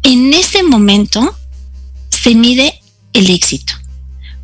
[0.03, 1.33] En ese momento
[2.09, 2.81] se mide
[3.13, 3.71] el éxito,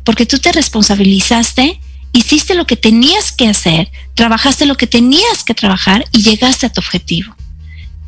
[0.04, 1.78] porque tú te responsabilizaste,
[2.14, 6.72] hiciste lo que tenías que hacer, trabajaste lo que tenías que trabajar y llegaste a
[6.72, 7.36] tu objetivo.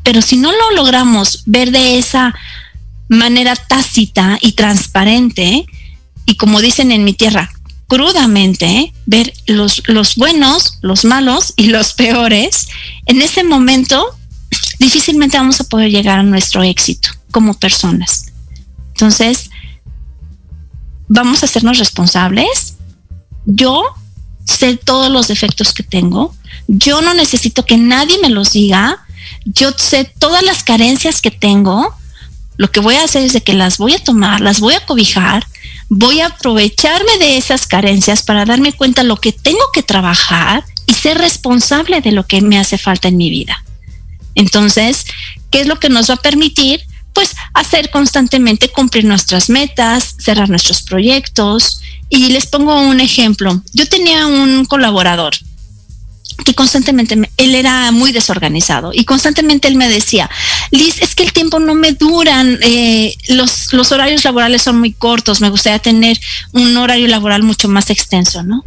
[0.03, 2.35] Pero si no lo logramos ver de esa
[3.11, 5.67] manera tácita y transparente,
[6.25, 7.53] y como dicen en mi tierra,
[7.94, 12.66] crudamente, ver los, los buenos, los malos y los peores,
[13.07, 14.04] en ese momento
[14.80, 18.33] difícilmente vamos a poder llegar a nuestro éxito como personas.
[18.88, 19.48] Entonces,
[21.07, 22.74] vamos a hacernos responsables.
[23.46, 23.85] Yo
[24.44, 26.35] sé todos los defectos que tengo.
[26.66, 29.07] Yo no necesito que nadie me los diga.
[29.44, 31.94] Yo sé todas las carencias que tengo.
[32.57, 34.85] Lo que voy a hacer es de que las voy a tomar, las voy a
[34.85, 35.46] cobijar,
[35.88, 40.94] voy a aprovecharme de esas carencias para darme cuenta lo que tengo que trabajar y
[40.94, 43.64] ser responsable de lo que me hace falta en mi vida.
[44.35, 45.07] Entonces,
[45.51, 46.83] ¿qué es lo que nos va a permitir?
[47.12, 51.81] Pues hacer constantemente cumplir nuestras metas, cerrar nuestros proyectos.
[52.09, 53.62] Y les pongo un ejemplo.
[53.73, 55.35] Yo tenía un colaborador
[56.44, 60.29] que constantemente, él era muy desorganizado y constantemente él me decía,
[60.70, 64.92] Liz, es que el tiempo no me duran, eh, los, los horarios laborales son muy
[64.92, 66.18] cortos, me gustaría tener
[66.53, 68.64] un horario laboral mucho más extenso, ¿no?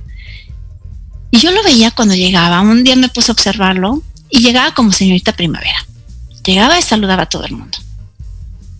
[1.29, 4.91] Y yo lo veía cuando llegaba, un día me puse a observarlo y llegaba como
[4.91, 5.85] señorita primavera.
[6.45, 7.77] Llegaba y saludaba a todo el mundo.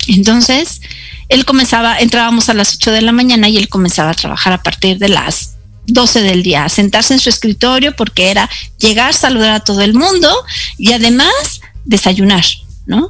[0.08, 0.82] Entonces,
[1.28, 4.64] él comenzaba, entrábamos a las 8 de la mañana y él comenzaba a trabajar a
[4.64, 5.57] partir de las
[5.88, 10.30] 12 del día, sentarse en su escritorio porque era llegar, saludar a todo el mundo
[10.78, 12.46] y además desayunar,
[12.86, 13.10] ¿no?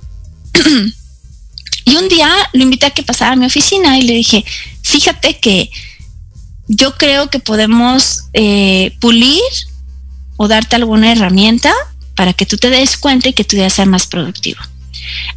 [1.86, 4.46] y un día lo invité a que pasara a mi oficina y le dije,
[4.84, 5.70] fíjate que
[6.68, 9.42] yo creo que podemos eh, pulir
[10.36, 11.74] o darte alguna herramienta
[12.16, 14.60] para que tú te des cuenta y que tu día sea más productivo.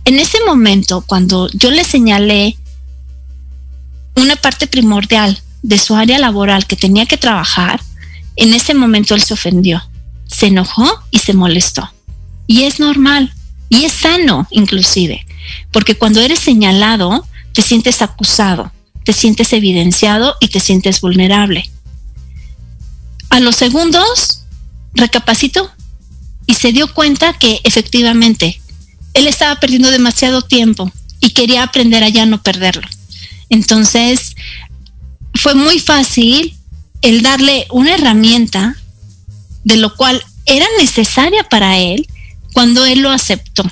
[0.05, 2.57] En ese momento, cuando yo le señalé
[4.17, 7.81] una parte primordial de su área laboral que tenía que trabajar,
[8.37, 9.83] en ese momento él se ofendió,
[10.27, 11.91] se enojó y se molestó.
[12.47, 13.33] Y es normal,
[13.69, 15.27] y es sano inclusive,
[15.73, 18.73] porque cuando eres señalado, te sientes acusado,
[19.05, 21.71] te sientes evidenciado y te sientes vulnerable.
[23.29, 24.45] A los segundos,
[24.95, 25.71] recapacitó
[26.47, 28.61] y se dio cuenta que efectivamente
[29.15, 32.87] él estaba perdiendo demasiado tiempo y quería aprender a ya no perderlo.
[33.51, 34.35] Entonces,
[35.35, 36.57] fue muy fácil
[37.03, 38.77] el darle una herramienta
[39.65, 42.07] de lo cual era necesaria para él
[42.53, 43.65] cuando él lo aceptó.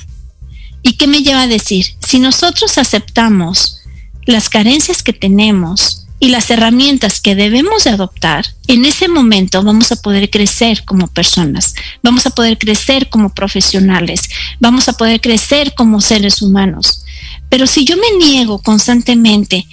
[0.83, 1.87] ¿Y qué me lleva a decir?
[2.07, 3.81] Si nosotros aceptamos
[4.25, 9.93] las carencias que tenemos y las herramientas que debemos de adoptar, en ese momento vamos
[9.93, 14.29] a poder crecer como personas, vamos a poder crecer como profesionales,
[14.61, 17.05] vamos a poder crecer como seres humanos.
[17.49, 19.67] Pero si yo me niego constantemente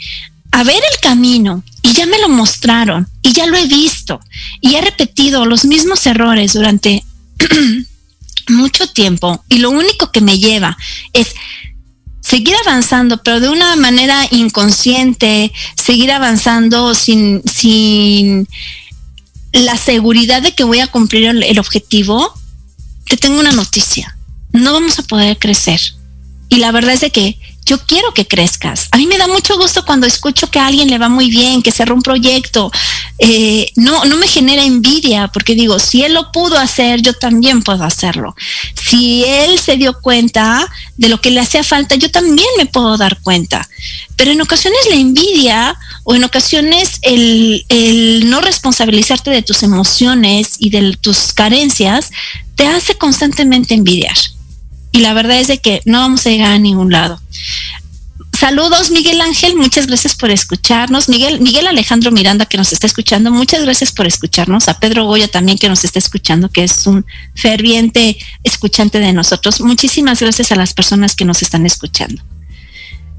[0.52, 4.20] a ver el camino y ya me lo mostraron y ya lo he visto
[4.60, 7.06] y he repetido los mismos errores durante
[8.50, 10.76] mucho tiempo y lo único que me lleva
[11.14, 11.36] es
[12.22, 18.48] seguir avanzando, pero de una manera inconsciente, seguir avanzando sin, sin
[19.54, 22.34] la seguridad de que voy a cumplir el, objetivo,
[23.08, 24.18] te tengo una noticia.
[24.54, 25.80] No vamos a poder crecer.
[26.50, 28.88] Y la verdad es de que yo quiero que crezcas.
[28.92, 31.64] A mí me da mucho gusto cuando escucho que a alguien le va muy bien,
[31.64, 32.72] que cerró un proyecto.
[33.18, 37.64] Eh, no, no me genera envidia porque digo, si él lo pudo hacer, yo también
[37.64, 38.36] puedo hacerlo.
[38.76, 42.98] Si él se dio cuenta de lo que le hacía falta, yo también me puedo
[42.98, 43.68] dar cuenta.
[44.16, 50.56] Pero en ocasiones la envidia o en ocasiones el, el no responsabilizarte de tus emociones
[50.60, 52.12] y de tus carencias
[52.56, 54.16] te hace constantemente envidiar
[54.96, 57.20] y la verdad es de que no vamos a llegar a ningún lado.
[58.40, 61.10] Saludos, Miguel Ángel, muchas gracias por escucharnos.
[61.10, 64.70] Miguel, Miguel Alejandro Miranda, que nos está escuchando, muchas gracias por escucharnos.
[64.70, 69.60] A Pedro Goya también, que nos está escuchando, que es un ferviente escuchante de nosotros.
[69.60, 72.24] Muchísimas gracias a las personas que nos están escuchando.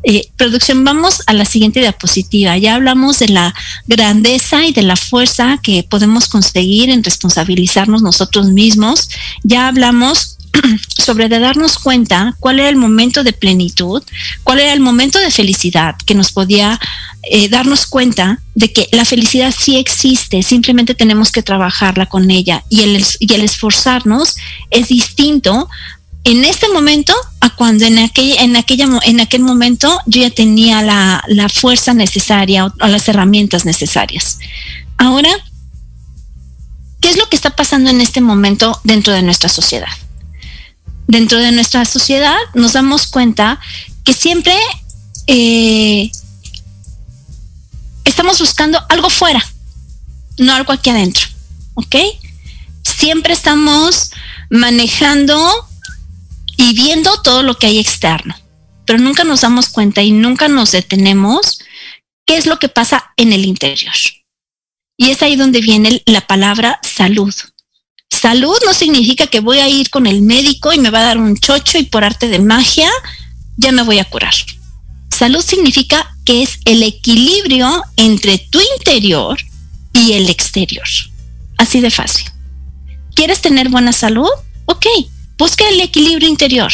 [0.02, 2.56] Eh, producción, vamos a la siguiente diapositiva.
[2.56, 3.54] Ya hablamos de la
[3.86, 9.10] grandeza y de la fuerza que podemos conseguir en responsabilizarnos nosotros mismos.
[9.42, 10.35] Ya hablamos
[11.04, 14.02] sobre de darnos cuenta cuál era el momento de plenitud,
[14.44, 16.80] cuál era el momento de felicidad que nos podía
[17.30, 22.64] eh, darnos cuenta de que la felicidad sí existe, simplemente tenemos que trabajarla con ella
[22.68, 24.36] y el, y el esforzarnos
[24.70, 25.68] es distinto
[26.24, 30.82] en este momento a cuando en aquel, en aquella, en aquel momento yo ya tenía
[30.82, 34.40] la, la fuerza necesaria o, o las herramientas necesarias.
[34.98, 35.30] Ahora,
[37.00, 39.86] ¿qué es lo que está pasando en este momento dentro de nuestra sociedad?
[41.06, 43.60] Dentro de nuestra sociedad nos damos cuenta
[44.04, 44.56] que siempre
[45.26, 46.10] eh,
[48.04, 49.44] estamos buscando algo fuera,
[50.38, 51.26] no algo aquí adentro,
[51.74, 51.96] ¿ok?
[52.82, 54.10] Siempre estamos
[54.50, 55.68] manejando
[56.56, 58.34] y viendo todo lo que hay externo,
[58.84, 61.58] pero nunca nos damos cuenta y nunca nos detenemos
[62.26, 63.94] qué es lo que pasa en el interior.
[64.96, 67.34] Y es ahí donde viene la palabra salud.
[68.10, 71.18] Salud no significa que voy a ir con el médico y me va a dar
[71.18, 72.90] un chocho y por arte de magia
[73.56, 74.34] ya me voy a curar.
[75.10, 79.38] Salud significa que es el equilibrio entre tu interior
[79.92, 80.86] y el exterior.
[81.58, 82.26] Así de fácil.
[83.14, 84.28] ¿Quieres tener buena salud?
[84.66, 84.86] Ok,
[85.38, 86.72] busca el equilibrio interior.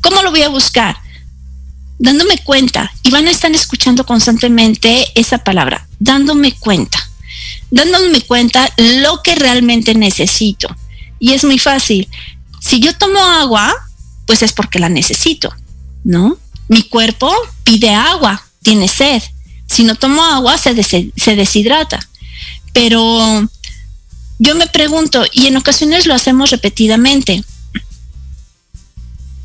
[0.00, 0.96] ¿Cómo lo voy a buscar?
[1.98, 2.92] Dándome cuenta.
[3.02, 7.11] Y van a estar escuchando constantemente esa palabra, dándome cuenta
[7.72, 10.68] dándome cuenta lo que realmente necesito.
[11.18, 12.06] Y es muy fácil.
[12.60, 13.74] Si yo tomo agua,
[14.26, 15.52] pues es porque la necesito,
[16.04, 16.38] ¿no?
[16.68, 17.32] Mi cuerpo
[17.64, 19.22] pide agua, tiene sed.
[19.66, 20.74] Si no tomo agua, se,
[21.34, 22.06] deshidrata.
[22.74, 23.48] Pero
[24.38, 27.42] yo me pregunto, y en ocasiones lo hacemos repetidamente,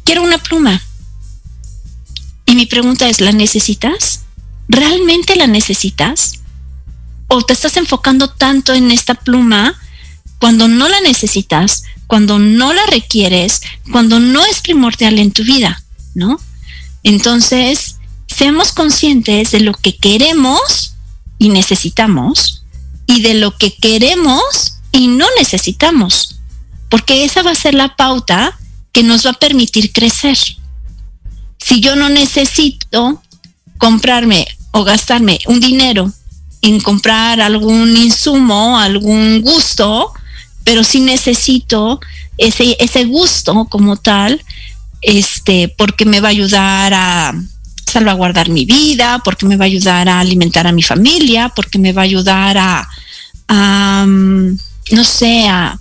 [0.04, 0.82] quiero una pluma.
[2.46, 4.22] Y mi pregunta es, ¿la necesitas?
[4.68, 6.37] ¿Realmente la necesitas?
[7.28, 9.76] O te estás enfocando tanto en esta pluma
[10.40, 13.62] cuando no la necesitas, cuando no la requieres,
[13.92, 16.40] cuando no es primordial en tu vida, ¿no?
[17.04, 17.98] Entonces,
[18.28, 20.94] seamos conscientes de lo que queremos
[21.38, 22.64] y necesitamos
[23.08, 26.40] y de lo que queremos y no necesitamos,
[26.90, 28.58] porque esa va a ser la pauta
[28.92, 30.38] que nos va a permitir crecer.
[31.60, 33.22] Si yo no necesito
[33.78, 36.12] comprarme o gastarme un dinero
[36.82, 40.11] comprar algún insumo, algún gusto,
[40.63, 41.99] pero sí necesito
[42.38, 44.43] ese, ese gusto como tal,
[45.01, 47.34] este, porque me va a ayudar a
[47.86, 51.93] salvaguardar mi vida, porque me va a ayudar a alimentar a mi familia, porque me
[51.93, 52.88] va a ayudar a,
[53.47, 55.80] a no sé, a,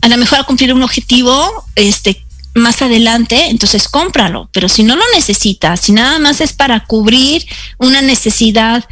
[0.00, 2.24] a lo mejor a cumplir un objetivo este,
[2.54, 4.48] más adelante, entonces cómpralo.
[4.52, 7.46] Pero si no lo necesitas, si nada más es para cubrir
[7.78, 8.84] una necesidad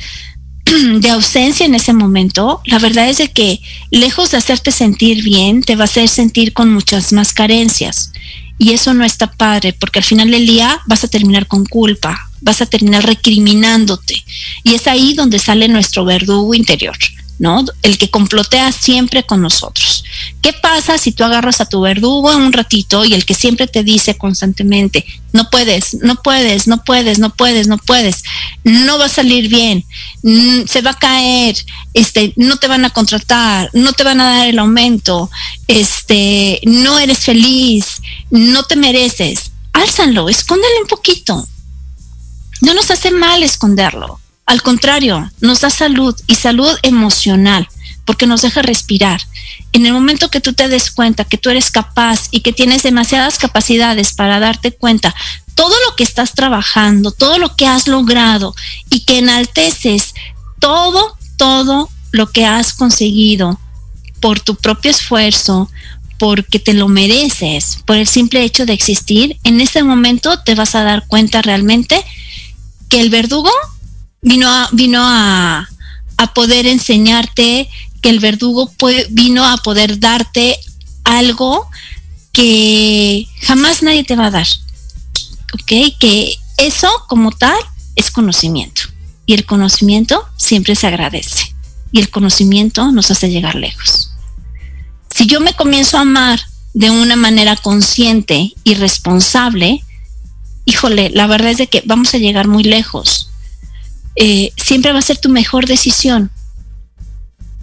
[1.01, 3.61] de ausencia en ese momento, la verdad es de que
[3.91, 8.13] lejos de hacerte sentir bien, te va a hacer sentir con muchas más carencias.
[8.59, 12.29] Y eso no está padre, porque al final del día vas a terminar con culpa,
[12.43, 14.23] vas a terminar recriminándote.
[14.65, 16.97] Y es ahí donde sale nuestro verdugo interior.
[17.41, 17.65] ¿No?
[17.83, 20.05] El que complotea siempre con nosotros.
[20.43, 23.83] ¿Qué pasa si tú agarras a tu verdugo un ratito y el que siempre te
[23.83, 28.25] dice constantemente, no puedes, no puedes, no puedes, no puedes, no puedes,
[28.63, 29.87] no va a salir bien,
[30.23, 31.57] mm, se va a caer,
[31.95, 35.31] este, no te van a contratar, no te van a dar el aumento,
[35.67, 39.53] este, no eres feliz, no te mereces?
[39.73, 41.49] Álzalo, escóndelo un poquito.
[42.61, 44.20] No nos hace mal esconderlo
[44.51, 47.69] al contrario, nos da salud y salud emocional
[48.05, 49.21] porque nos deja respirar.
[49.71, 52.83] En el momento que tú te des cuenta que tú eres capaz y que tienes
[52.83, 55.15] demasiadas capacidades para darte cuenta
[55.55, 58.57] todo lo que estás trabajando, todo lo que has logrado
[58.91, 60.15] y que enalteces
[60.59, 63.61] todo, todo lo que has conseguido
[64.19, 65.71] por tu propio esfuerzo,
[66.19, 70.75] porque te lo mereces, por el simple hecho de existir, en ese momento te vas
[70.75, 72.05] a dar cuenta realmente
[72.89, 73.53] que el verdugo
[74.23, 75.69] vino a, vino a,
[76.35, 77.69] poder enseñarte
[78.03, 78.71] que el verdugo
[79.11, 80.59] vino a poder darte
[81.05, 81.67] algo
[82.33, 84.47] que jamás nadie te va a dar.
[85.55, 85.97] ¿Ok?
[85.99, 87.59] Que eso como tal
[87.97, 88.83] es conocimiento.
[89.25, 91.55] Y el conocimiento siempre se agradece.
[91.91, 94.13] Y el conocimiento nos hace llegar lejos.
[95.15, 96.41] Si yo me comienzo a amar
[96.75, 99.83] de una manera consciente y responsable,
[100.67, 103.30] híjole, la verdad es de que vamos a llegar muy lejos
[104.23, 106.31] eh, siempre va a ser tu mejor decisión.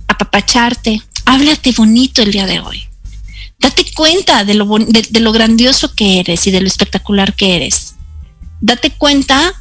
[0.07, 2.83] Apapacharte, háblate bonito el día de hoy.
[3.59, 7.93] Date cuenta de lo, grandioso que eres y de lo espectacular que eres.
[8.59, 9.53] Date cuenta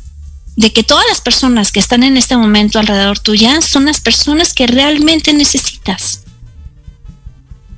[0.57, 4.55] de que todas las personas que están en este momento alrededor tuya son las personas
[4.55, 6.23] que realmente necesitas.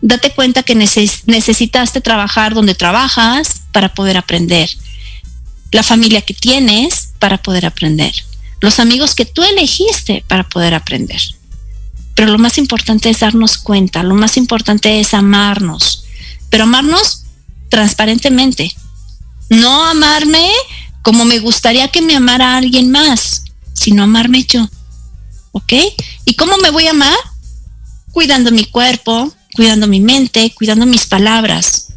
[0.01, 4.71] Date cuenta que necesitaste trabajar donde trabajas para poder aprender.
[5.73, 8.28] La familia que tienes para poder aprender
[8.61, 11.21] los amigos que tú elegiste para poder aprender.
[12.15, 16.05] Pero lo más importante es darnos cuenta, lo más importante es amarnos,
[16.51, 17.25] pero amarnos
[17.69, 18.73] transparentemente.
[19.51, 20.51] No amarme
[21.03, 24.69] como me gustaría que me amara alguien más, sino amarme yo.
[25.53, 25.73] ¿Ok?
[26.25, 27.17] ¿Y cómo me voy a amar?
[28.13, 31.88] Cuidando mi cuerpo, cuidando mi mente, cuidando mis palabras,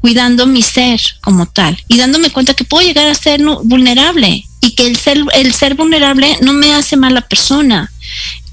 [0.00, 4.74] cuidando mi ser como tal y dándome cuenta que puedo llegar a ser vulnerable y
[4.74, 7.90] que el ser, el ser vulnerable no me hace mala persona,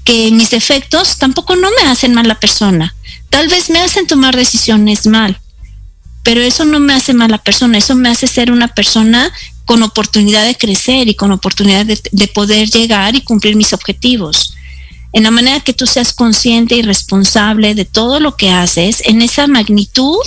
[0.04, 2.94] que mis defectos tampoco no me hacen mala persona.
[3.30, 5.38] Tal vez me hacen tomar decisiones mal,
[6.22, 9.30] pero eso no me hace mala persona, eso me hace ser una persona
[9.64, 14.54] con oportunidad de crecer y con oportunidad de, de poder llegar y cumplir mis objetivos.
[15.12, 19.22] En la manera que tú seas consciente y responsable de todo lo que haces, en
[19.22, 20.20] esa magnitud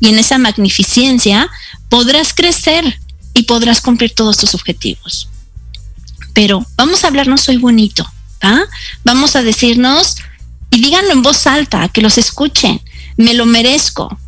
[0.00, 1.50] y en esa magnificencia,
[1.88, 2.98] podrás crecer
[3.34, 5.28] y podrás cumplir todos tus objetivos.
[6.32, 8.10] Pero vamos a hablarnos hoy bonito,
[8.40, 8.62] ¿ah?
[9.04, 10.16] Vamos a decirnos,
[10.70, 12.80] y díganlo en voz alta, que los escuchen,
[13.18, 14.18] me lo merezco.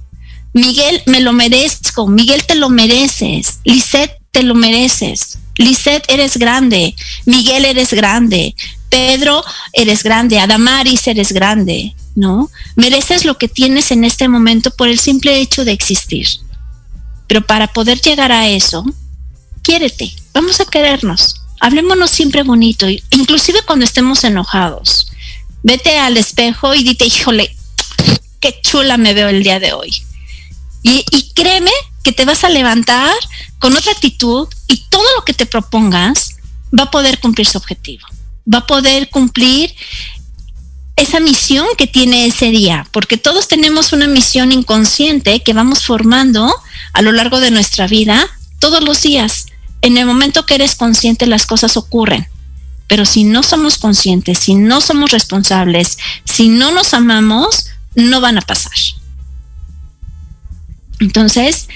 [0.53, 2.07] Miguel, me lo merezco.
[2.07, 3.59] Miguel, te lo mereces.
[3.65, 5.39] Lisette, te lo mereces.
[5.57, 6.95] Lisette, eres grande.
[7.25, 8.55] Miguel, eres grande.
[8.95, 9.43] Pedro,
[9.73, 10.39] eres grande.
[10.39, 11.97] Adamaris, eres grande.
[12.15, 12.49] ¿No?
[12.77, 16.29] Mereces lo que tienes en este momento por el simple hecho de existir.
[17.27, 18.85] Pero para poder llegar a eso,
[19.63, 21.41] quiérete, vamos a querernos.
[21.59, 25.11] Hablémonos siempre bonito, inclusive cuando estemos enojados.
[25.65, 27.53] Vete al espejo y dite, híjole,
[28.39, 29.91] qué chula me veo el día de hoy.
[30.85, 31.73] Y, y créeme
[32.05, 33.13] que te vas a levantar
[33.59, 36.37] con otra actitud y todo lo que te propongas
[36.79, 38.07] va a poder cumplir su objetivo.
[38.53, 39.75] Va a poder cumplir
[40.97, 46.55] esa misión que tiene ese día, porque todos tenemos una misión inconsciente que vamos formando
[46.93, 48.29] a lo largo de nuestra vida
[48.61, 49.47] todos los días.
[49.83, 52.29] En el momento que eres consciente las cosas ocurren,
[52.87, 58.39] pero si no somos conscientes, si no somos responsables, si no nos amamos, no van
[58.39, 58.73] a pasar.
[61.01, 61.69] Entonces,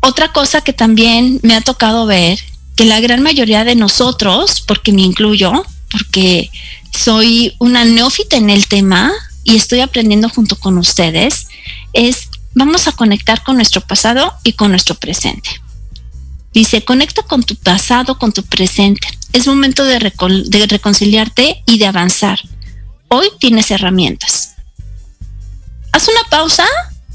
[0.00, 2.40] otra cosa que también me ha tocado ver,
[2.80, 6.50] que la gran mayoría de nosotros, porque me incluyo, porque
[6.98, 9.12] soy una neófita en el tema
[9.44, 11.48] y estoy aprendiendo junto con ustedes,
[11.92, 15.50] es vamos a conectar con nuestro pasado y con nuestro presente.
[16.54, 19.06] Dice, conecta con tu pasado, con tu presente.
[19.34, 19.98] Es momento de,
[20.46, 22.40] de reconciliarte y de avanzar.
[23.08, 24.54] Hoy tienes herramientas.
[25.92, 26.64] Haz una pausa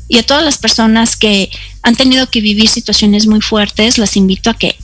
[0.07, 1.49] y a todas las personas que
[1.81, 4.77] han tenido que vivir situaciones muy fuertes, las invito a que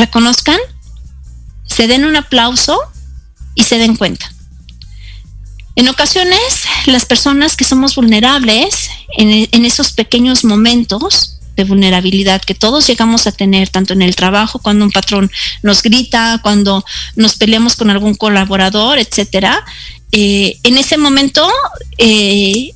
[0.00, 0.58] reconozcan,
[1.66, 2.78] se den un aplauso
[3.54, 4.32] y se den cuenta.
[5.76, 12.86] En ocasiones, las personas que somos vulnerables en, esos pequeños momentos de vulnerabilidad que todos
[12.86, 15.30] llegamos a tener, tanto en el trabajo, cuando un patrón
[15.62, 16.84] nos grita, cuando
[17.16, 19.64] nos peleamos con algún colaborador, etcétera,
[20.12, 21.48] eh, en ese momento
[21.98, 22.72] eh,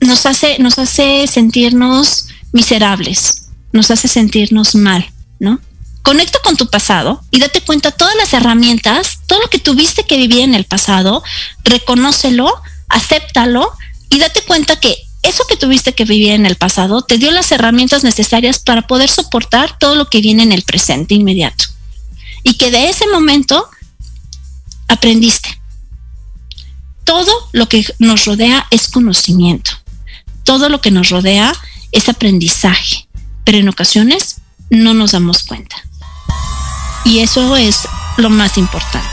[0.00, 5.60] nos hace, nos hace sentirnos miserables, nos hace sentirnos mal, ¿no?
[6.02, 10.16] Conecta con tu pasado y date cuenta todas las herramientas, todo lo que tuviste que
[10.16, 11.22] vivir en el pasado,
[11.64, 12.52] reconócelo,
[12.88, 13.70] acéptalo
[14.10, 17.50] y date cuenta que eso que tuviste que vivir en el pasado te dio las
[17.52, 21.64] herramientas necesarias para poder soportar todo lo que viene en el presente inmediato.
[22.42, 23.66] Y que de ese momento
[24.88, 25.58] aprendiste.
[27.04, 29.72] Todo lo que nos rodea es conocimiento
[30.44, 31.52] todo lo que nos rodea
[31.90, 33.08] es aprendizaje,
[33.44, 34.36] pero en ocasiones
[34.74, 35.76] no nos damos cuenta.
[37.04, 37.80] Y eso es
[38.16, 39.08] lo más importante.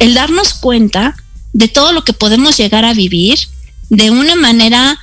[0.00, 1.14] El darnos cuenta
[1.52, 3.38] de todo lo que podemos llegar a vivir
[3.88, 4.98] de una manera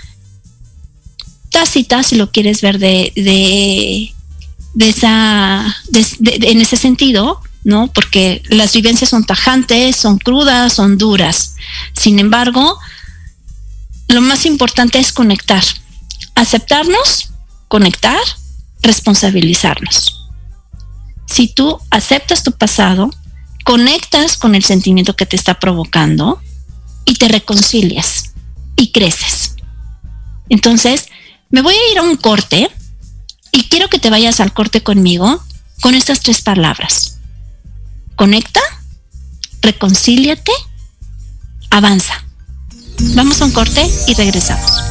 [1.50, 7.88] tácita, si lo quieres ver de, de, esa, en ese sentido, ¿no?
[7.88, 11.56] Porque las vivencias son tajantes, son crudas, son duras.
[11.94, 12.78] Sin embargo,
[14.08, 15.64] lo más importante es conectar,
[16.36, 17.30] aceptarnos,
[17.68, 18.20] conectar,
[18.82, 20.30] responsabilizarnos.
[21.28, 23.10] Si tú aceptas tu pasado,
[23.64, 26.42] conectas con el sentimiento que te está provocando
[27.06, 28.34] y te reconcilias
[28.76, 29.56] y creces.
[30.50, 31.08] Entonces,
[31.50, 32.70] me voy a ir a un corte
[33.52, 35.42] y quiero que te vayas al corte conmigo
[35.82, 37.20] con estas tres palabras.
[38.16, 38.62] Conecta,
[39.62, 40.52] reconcíliate,
[41.70, 42.26] avanza.
[43.16, 44.91] Vamos a un corte y regresamos.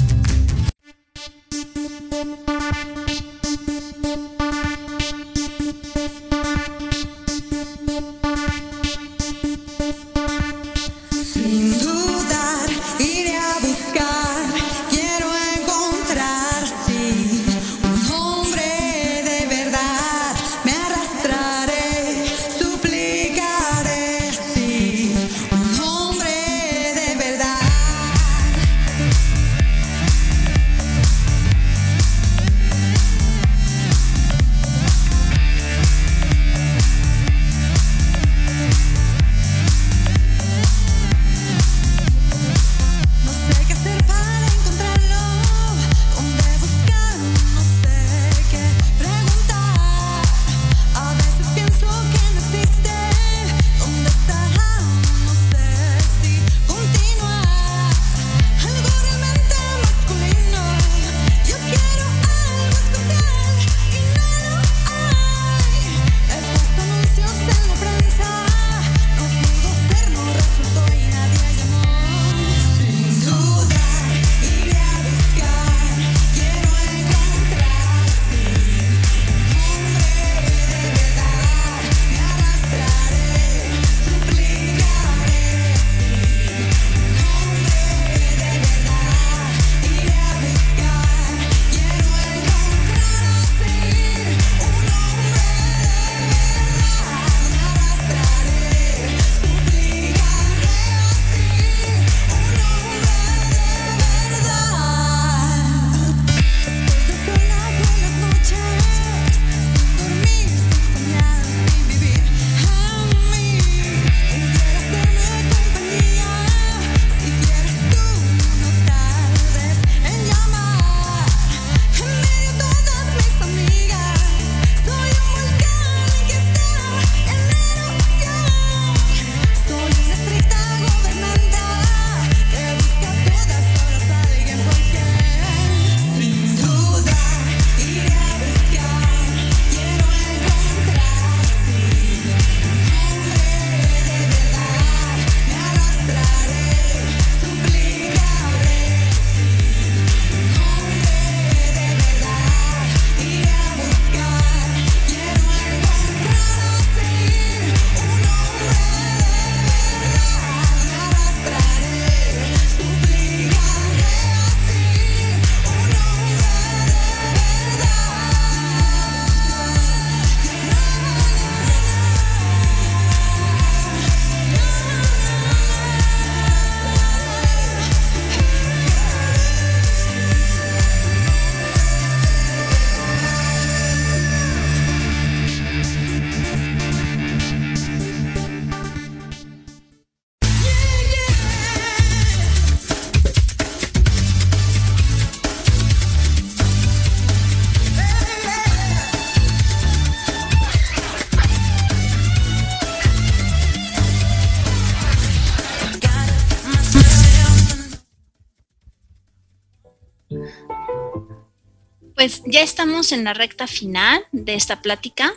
[212.51, 215.33] Ya estamos en la recta final de esta plática.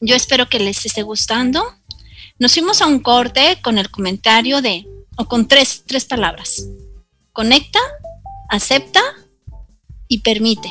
[0.00, 1.62] Yo espero que les esté gustando.
[2.38, 4.86] Nos fuimos a un corte con el comentario de,
[5.18, 6.66] o con tres, tres palabras.
[7.32, 7.78] Conecta,
[8.48, 9.02] acepta
[10.08, 10.70] y permite.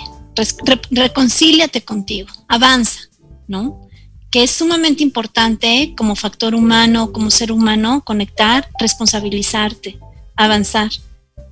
[0.89, 3.01] reconcíliate contigo, avanza,
[3.47, 3.88] ¿no?
[4.32, 9.99] Que es sumamente importante como factor humano, como ser humano, conectar, responsabilizarte,
[10.36, 10.89] avanzar,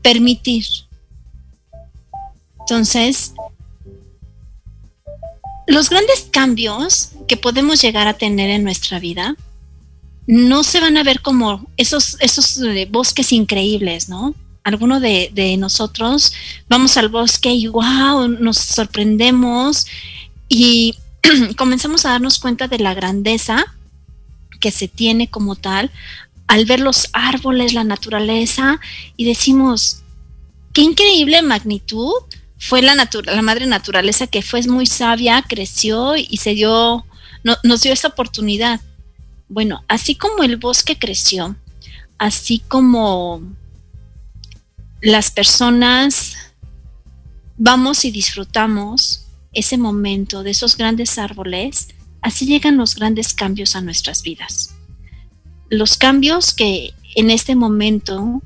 [0.02, 0.66] permitir.
[2.62, 3.34] Entonces,
[5.70, 9.36] los grandes cambios que podemos llegar a tener en nuestra vida
[10.26, 14.34] no se van a ver como esos, esos eh, bosques increíbles, ¿no?
[14.64, 16.34] Alguno de, de, nosotros
[16.68, 19.86] vamos al bosque y wow, nos sorprendemos
[20.48, 20.96] y
[21.58, 23.64] comenzamos a darnos cuenta de la grandeza
[24.60, 25.92] que se tiene como tal
[26.48, 28.80] al ver los árboles, la naturaleza
[29.16, 30.02] y decimos,
[30.74, 32.24] qué increíble magnitud
[32.60, 37.06] fue la, la madre naturaleza que fue muy sabia, creció y se dio,
[37.64, 38.82] nos dio esa oportunidad.
[39.48, 41.56] Bueno, así como el bosque creció,
[42.18, 43.42] así como
[45.02, 46.36] las personas
[47.58, 51.88] vamos y disfrutamos ese momento de esos grandes árboles,
[52.22, 54.76] así llegan los grandes cambios a nuestras vidas.
[55.70, 58.42] Los cambios que en este momento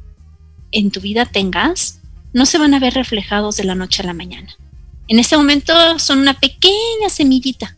[0.71, 1.99] en tu vida tengas,
[2.33, 4.55] no se van a ver reflejados de la noche a la mañana.
[5.07, 7.77] En este momento son una pequeña semillita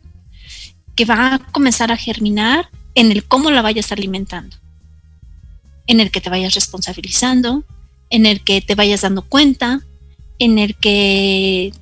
[0.96, 4.56] que va a comenzar a germinar en el cómo la vayas alimentando,
[5.88, 7.64] en el que te vayas responsabilizando,
[8.10, 9.82] en el que te vayas dando cuenta,
[10.40, 11.74] en el que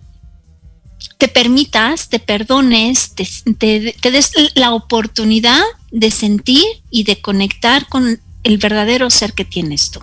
[1.17, 3.27] te permitas, te perdones, te,
[4.01, 5.61] te, des la oportunidad
[5.91, 9.99] de sentir y de conectar con el verdadero ser que tienes tú.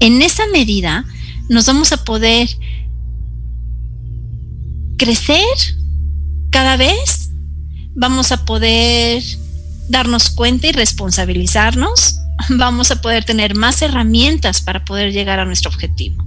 [0.00, 1.04] En esa medida,
[1.48, 2.48] nos vamos a poder
[4.96, 5.44] crecer
[6.50, 7.30] cada vez,
[7.94, 9.22] vamos a poder
[9.88, 12.18] darnos cuenta y responsabilizarnos,
[12.50, 16.24] vamos a poder tener más herramientas para poder llegar a nuestro objetivo.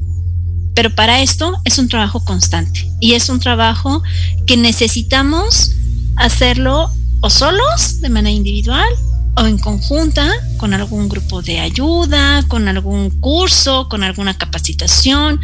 [0.76, 4.02] Pero para esto es un trabajo constante y es un trabajo
[4.46, 5.72] que necesitamos
[6.16, 6.90] hacerlo
[7.22, 8.88] o solos, de manera individual,
[9.40, 15.40] o en conjunta con algún grupo de ayuda, con algún curso, con alguna capacitación,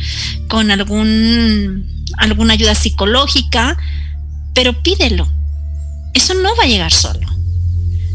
[0.50, 3.78] con algún, alguna ayuda psicológica,
[4.54, 5.28] pero pídelo.
[6.14, 7.28] Eso no va a llegar solo.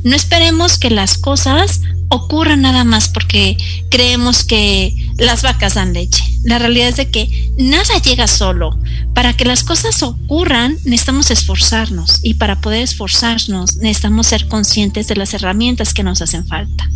[0.05, 1.81] No esperemos que las cosas
[2.11, 3.57] ocurran nada más porque
[3.91, 6.23] creemos que las vacas dan leche.
[6.45, 8.79] La realidad es de que nada llega solo.
[9.15, 15.17] Para que las cosas ocurran, necesitamos esforzarnos y para poder esforzarnos, necesitamos ser conscientes de
[15.17, 16.89] las herramientas que nos hacen falta.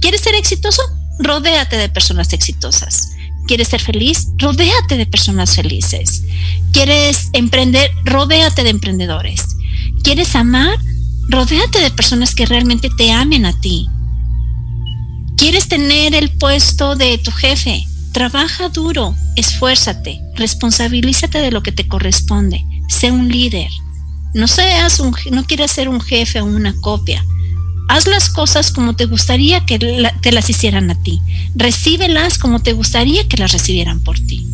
[0.00, 0.82] ¿Quieres ser exitoso?
[1.18, 3.10] Rodéate de personas exitosas.
[3.46, 4.28] ¿Quieres ser feliz?
[4.38, 6.22] Rodéate de personas felices.
[6.72, 7.90] ¿Quieres emprender?
[8.04, 9.42] Rodéate de emprendedores.
[10.02, 10.78] ¿Quieres amar?
[11.28, 13.88] Rodéate de personas que realmente te amen a ti.
[15.36, 17.84] ¿Quieres tener el puesto de tu jefe?
[18.12, 23.68] Trabaja duro, esfuérzate, responsabilízate de lo que te corresponde, sé un líder.
[24.34, 27.24] No seas un, no quieras ser un jefe o una copia.
[27.88, 31.20] Haz las cosas como te gustaría que te las hicieran a ti.
[31.54, 34.46] Recíbelas como te gustaría que las recibieran por ti.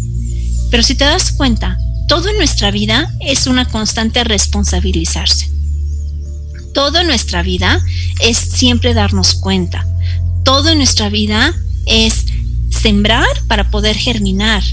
[0.70, 1.76] Pero si te das cuenta,
[2.08, 5.50] todo en nuestra vida es una constante responsabilizarse.
[6.74, 7.80] Todo en nuestra vida
[8.20, 9.86] es siempre darnos cuenta.
[10.50, 11.54] Todo en nuestra vida
[11.86, 12.24] es
[12.70, 14.64] sembrar para poder germinar.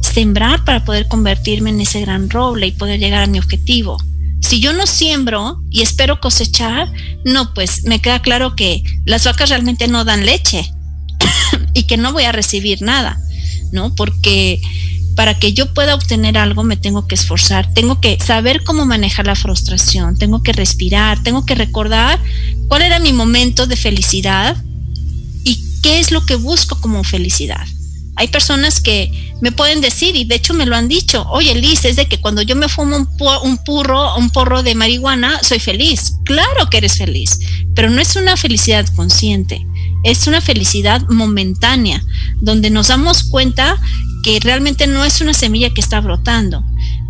[0.00, 3.98] Sembrar para poder convertirme en ese gran roble y poder llegar a mi objetivo.
[4.40, 6.86] Si yo no siembro y espero cosechar,
[7.24, 10.72] no, pues me queda claro que las vacas realmente no dan leche
[11.74, 13.18] y que no voy a recibir nada,
[13.72, 13.92] ¿no?
[13.96, 14.62] Porque
[15.16, 19.26] para que yo pueda obtener algo me tengo que esforzar, tengo que saber cómo manejar
[19.26, 22.20] la frustración, tengo que respirar, tengo que recordar
[22.68, 24.56] cuál era mi momento de felicidad
[25.82, 27.66] qué es lo que busco como felicidad.
[28.16, 29.10] Hay personas que
[29.40, 32.20] me pueden decir, y de hecho me lo han dicho, oye Liz, es de que
[32.20, 33.08] cuando yo me fumo un,
[33.44, 36.16] un purro, un porro de marihuana, soy feliz.
[36.24, 37.38] Claro que eres feliz,
[37.74, 39.66] pero no es una felicidad consciente,
[40.04, 42.02] es una felicidad momentánea,
[42.40, 43.78] donde nos damos cuenta
[44.22, 46.62] que realmente no es una semilla que está brotando.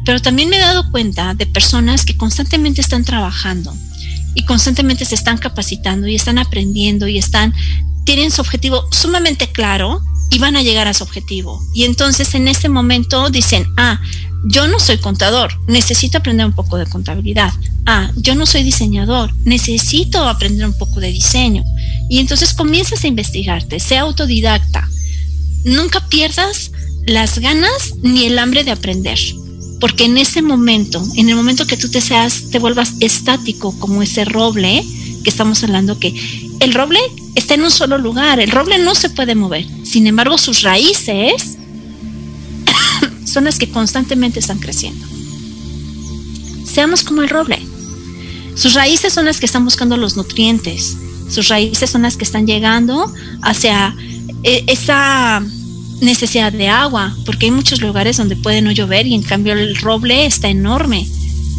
[0.04, 3.74] Pero también me he dado cuenta de personas que constantemente están trabajando
[4.34, 7.52] y constantemente se están capacitando y están aprendiendo y están,
[8.04, 11.60] tienen su objetivo sumamente claro y van a llegar a su objetivo.
[11.74, 14.00] Y entonces en este momento dicen, ah,
[14.44, 17.52] yo no soy contador, necesito aprender un poco de contabilidad.
[17.86, 21.64] Ah, yo no soy diseñador, necesito aprender un poco de diseño.
[22.08, 24.88] Y entonces comienzas a investigarte, sea autodidacta.
[25.64, 26.70] Nunca pierdas
[27.06, 29.18] las ganas ni el hambre de aprender.
[29.80, 34.02] porque en ese momento, en el momento que tú te seas, te vuelvas estático como
[34.02, 34.84] ese roble,
[35.24, 36.14] que estamos hablando que
[36.60, 37.00] el roble
[37.34, 39.66] está en un solo lugar, el roble no se puede mover.
[39.84, 41.56] Sin embargo, sus raíces
[43.24, 45.06] son las que constantemente están creciendo.
[46.64, 47.58] Seamos como el roble.
[48.54, 50.96] Sus raíces son las que están buscando los nutrientes.
[51.28, 53.12] Sus raíces son las que están llegando
[53.42, 53.94] hacia
[54.42, 55.42] eh, esa
[56.00, 59.76] necesidad de agua, porque hay muchos lugares donde puede no llover y en cambio el
[59.76, 61.06] roble está enorme,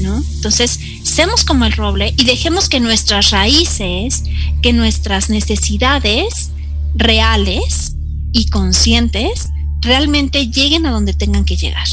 [0.02, 0.24] ¿no?
[0.36, 4.24] Entonces, seamos como el roble y dejemos que nuestras raíces,
[4.62, 6.52] que nuestras necesidades
[6.96, 7.96] reales
[8.32, 9.50] y conscientes
[9.82, 11.88] realmente lleguen a donde tengan que llegar.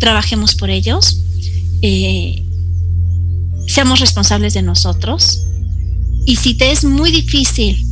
[0.00, 1.20] Trabajemos por ellos,
[1.82, 2.44] eh,
[3.66, 5.40] seamos responsables de nosotros
[6.24, 7.84] y si te es muy difícil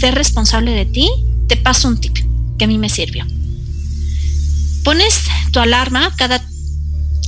[0.00, 1.08] ser responsable de ti,
[1.48, 2.16] te paso un tip
[2.58, 3.26] que a mí me sirvió.
[4.84, 5.14] Pones
[5.52, 6.42] tu alarma cada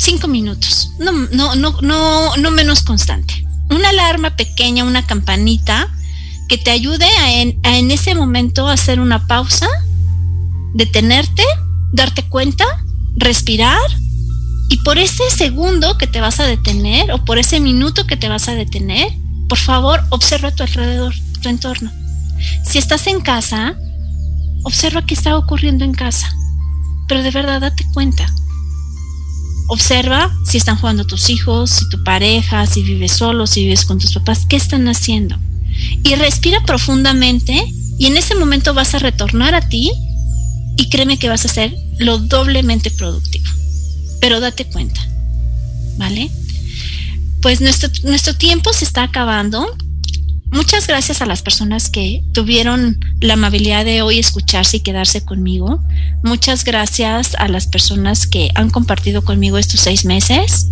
[0.03, 3.46] cinco minutos, no, no, no, no, no menos constante.
[3.70, 5.88] Una alarma pequeña, una campanita
[6.48, 9.68] que te ayude a en, a en ese momento hacer una pausa,
[10.74, 11.44] detenerte,
[11.92, 12.64] darte cuenta,
[13.14, 13.78] respirar
[14.68, 18.28] y por ese segundo que te vas a detener o por ese minuto que te
[18.28, 19.12] vas a detener,
[19.48, 21.92] por favor, observa tu alrededor, tu entorno.
[22.64, 23.76] Si estás en casa,
[24.64, 26.32] observa qué está ocurriendo en casa,
[27.07, 28.26] pero de verdad date cuenta.
[29.72, 33.98] Observa si están jugando tus hijos, si tu pareja, si vives solo, si vives con
[33.98, 35.38] tus papás, qué están haciendo.
[36.04, 37.58] Y respira profundamente
[37.98, 39.90] y en ese momento vas a retornar a ti
[40.76, 43.46] y créeme que vas a ser lo doblemente productivo.
[44.20, 45.00] Pero date cuenta,
[45.96, 46.30] ¿vale?
[47.40, 49.74] Pues nuestro, nuestro tiempo se está acabando
[50.53, 55.82] Muchas gracias a las personas que tuvieron la amabilidad de hoy escucharse y quedarse conmigo.
[56.22, 60.68] Muchas gracias a las personas que han compartido conmigo estos seis meses.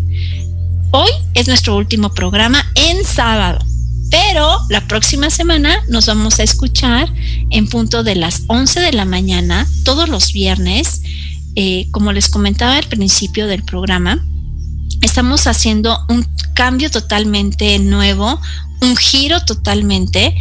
[0.90, 3.64] Hoy es nuestro último programa en sábado,
[4.10, 7.10] pero la próxima semana nos vamos a escuchar
[7.48, 11.00] en punto de las 11 de la mañana, todos los viernes.
[11.56, 14.22] Eh, como les comentaba al principio del programa,
[15.00, 18.38] estamos haciendo un cambio totalmente nuevo,
[18.80, 20.34] un giro totalmente,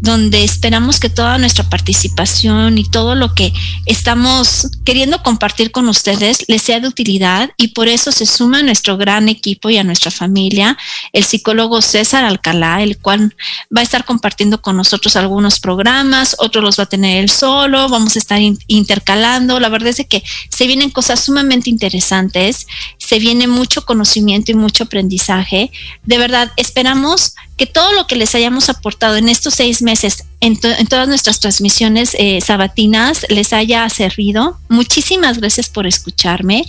[0.00, 3.52] donde esperamos que toda nuestra participación y todo lo que
[3.86, 8.62] estamos queriendo compartir con ustedes les sea de utilidad y por eso se suma a
[8.62, 10.76] nuestro gran equipo y a nuestra familia
[11.12, 13.34] el psicólogo César Alcalá, el cual
[13.74, 17.88] va a estar compartiendo con nosotros algunos programas, otros los va a tener él solo,
[17.88, 19.60] vamos a estar intercalando.
[19.60, 22.66] La verdad es que se vienen cosas sumamente interesantes,
[23.12, 25.70] se viene mucho conocimiento y mucho aprendizaje.
[26.02, 30.58] De verdad, esperamos que todo lo que les hayamos aportado en estos seis meses en,
[30.58, 34.56] todas nuestras transmisiones eh, sabatinas les haya servido.
[34.70, 36.64] Muchísimas gracias por escucharme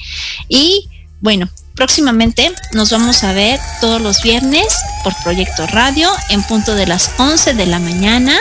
[0.49, 0.89] y
[1.21, 4.67] bueno, próximamente nos vamos a ver todos los viernes
[5.05, 8.37] por Proyecto Radio en punto de las 11 de la mañana.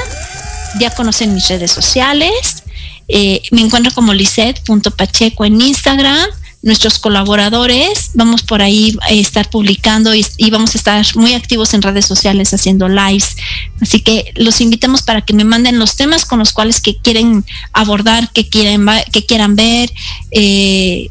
[0.81, 2.65] Ya conocen mis redes sociales.
[3.07, 8.13] Eh, me encuentro como Lisette.pacheco en Instagram nuestros colaboradores.
[8.15, 12.55] Vamos por ahí a estar publicando y, vamos a estar muy activos en redes sociales
[12.55, 13.37] haciendo lives.
[13.81, 17.45] Así que los invitamos para que me manden los temas con los cuales que quieren
[17.73, 19.93] abordar, que quieren, que quieran ver.
[20.31, 21.11] Eh,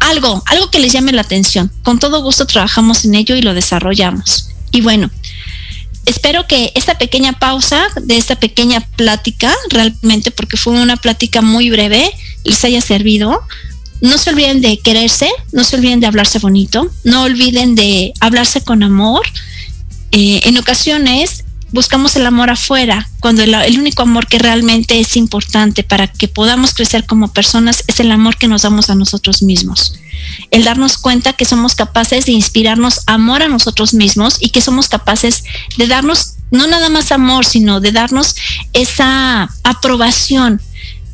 [0.00, 1.70] algo, algo que les llame la atención.
[1.82, 4.50] Con todo gusto trabajamos en ello y lo desarrollamos.
[4.72, 5.10] Y bueno,
[6.04, 11.70] espero que esta pequeña pausa de esta pequeña plática, realmente porque fue una plática muy
[11.70, 12.10] breve,
[12.42, 13.40] les haya servido
[14.00, 18.60] no se olviden de quererse, no se olviden de hablarse bonito, no olviden de hablarse
[18.60, 19.22] con amor.
[20.12, 25.82] Eh, en ocasiones buscamos el amor afuera, cuando el, único amor que realmente es importante
[25.82, 29.98] para que podamos crecer como personas es el amor que nos damos a nosotros mismos.
[30.52, 34.88] El darnos cuenta que somos capaces de inspirarnos amor a nosotros mismos y que somos
[34.88, 35.42] capaces
[35.76, 38.36] de darnos no nada más amor, sino de darnos
[38.72, 40.60] esa aprobación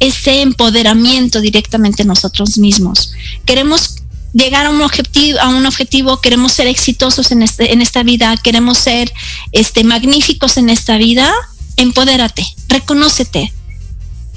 [0.01, 3.13] ese empoderamiento directamente nosotros mismos.
[3.45, 4.01] Queremos
[4.33, 8.37] llegar a un objetivo, a un objetivo, queremos ser exitosos en, este, en esta vida,
[8.37, 9.13] queremos ser
[9.53, 11.33] este, magníficos en esta vida,
[11.77, 13.53] empodérate, reconócete,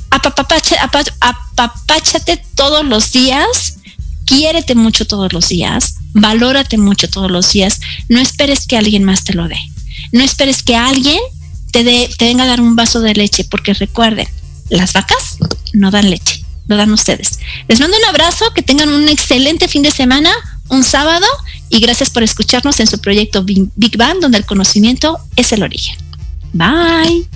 [0.09, 0.77] apapáchate
[2.55, 3.77] todos los días,
[4.25, 9.23] quiérete mucho todos los días, valórate mucho todos los días, no esperes que alguien más
[9.23, 9.59] te lo dé,
[10.11, 11.19] no esperes que alguien
[11.71, 14.27] te, dé, te venga a dar un vaso de leche, porque recuerden,
[14.77, 15.37] las vacas
[15.73, 17.39] no dan leche, lo dan ustedes.
[17.67, 20.31] Les mando un abrazo, que tengan un excelente fin de semana,
[20.69, 21.27] un sábado,
[21.69, 25.97] y gracias por escucharnos en su proyecto Big Bang, donde el conocimiento es el origen.
[26.53, 27.27] Bye.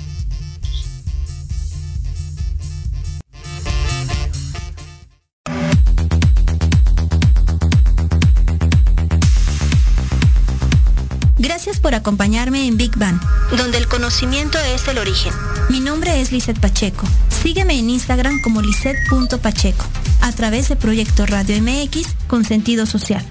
[11.98, 13.20] Acompañarme en Big Bang,
[13.58, 15.34] donde el conocimiento es el origen.
[15.70, 17.06] Mi nombre es Lizeth Pacheco.
[17.30, 19.86] Sígueme en Instagram como lisette.pacheco,
[20.22, 23.26] a través de Proyecto Radio MX con sentido social.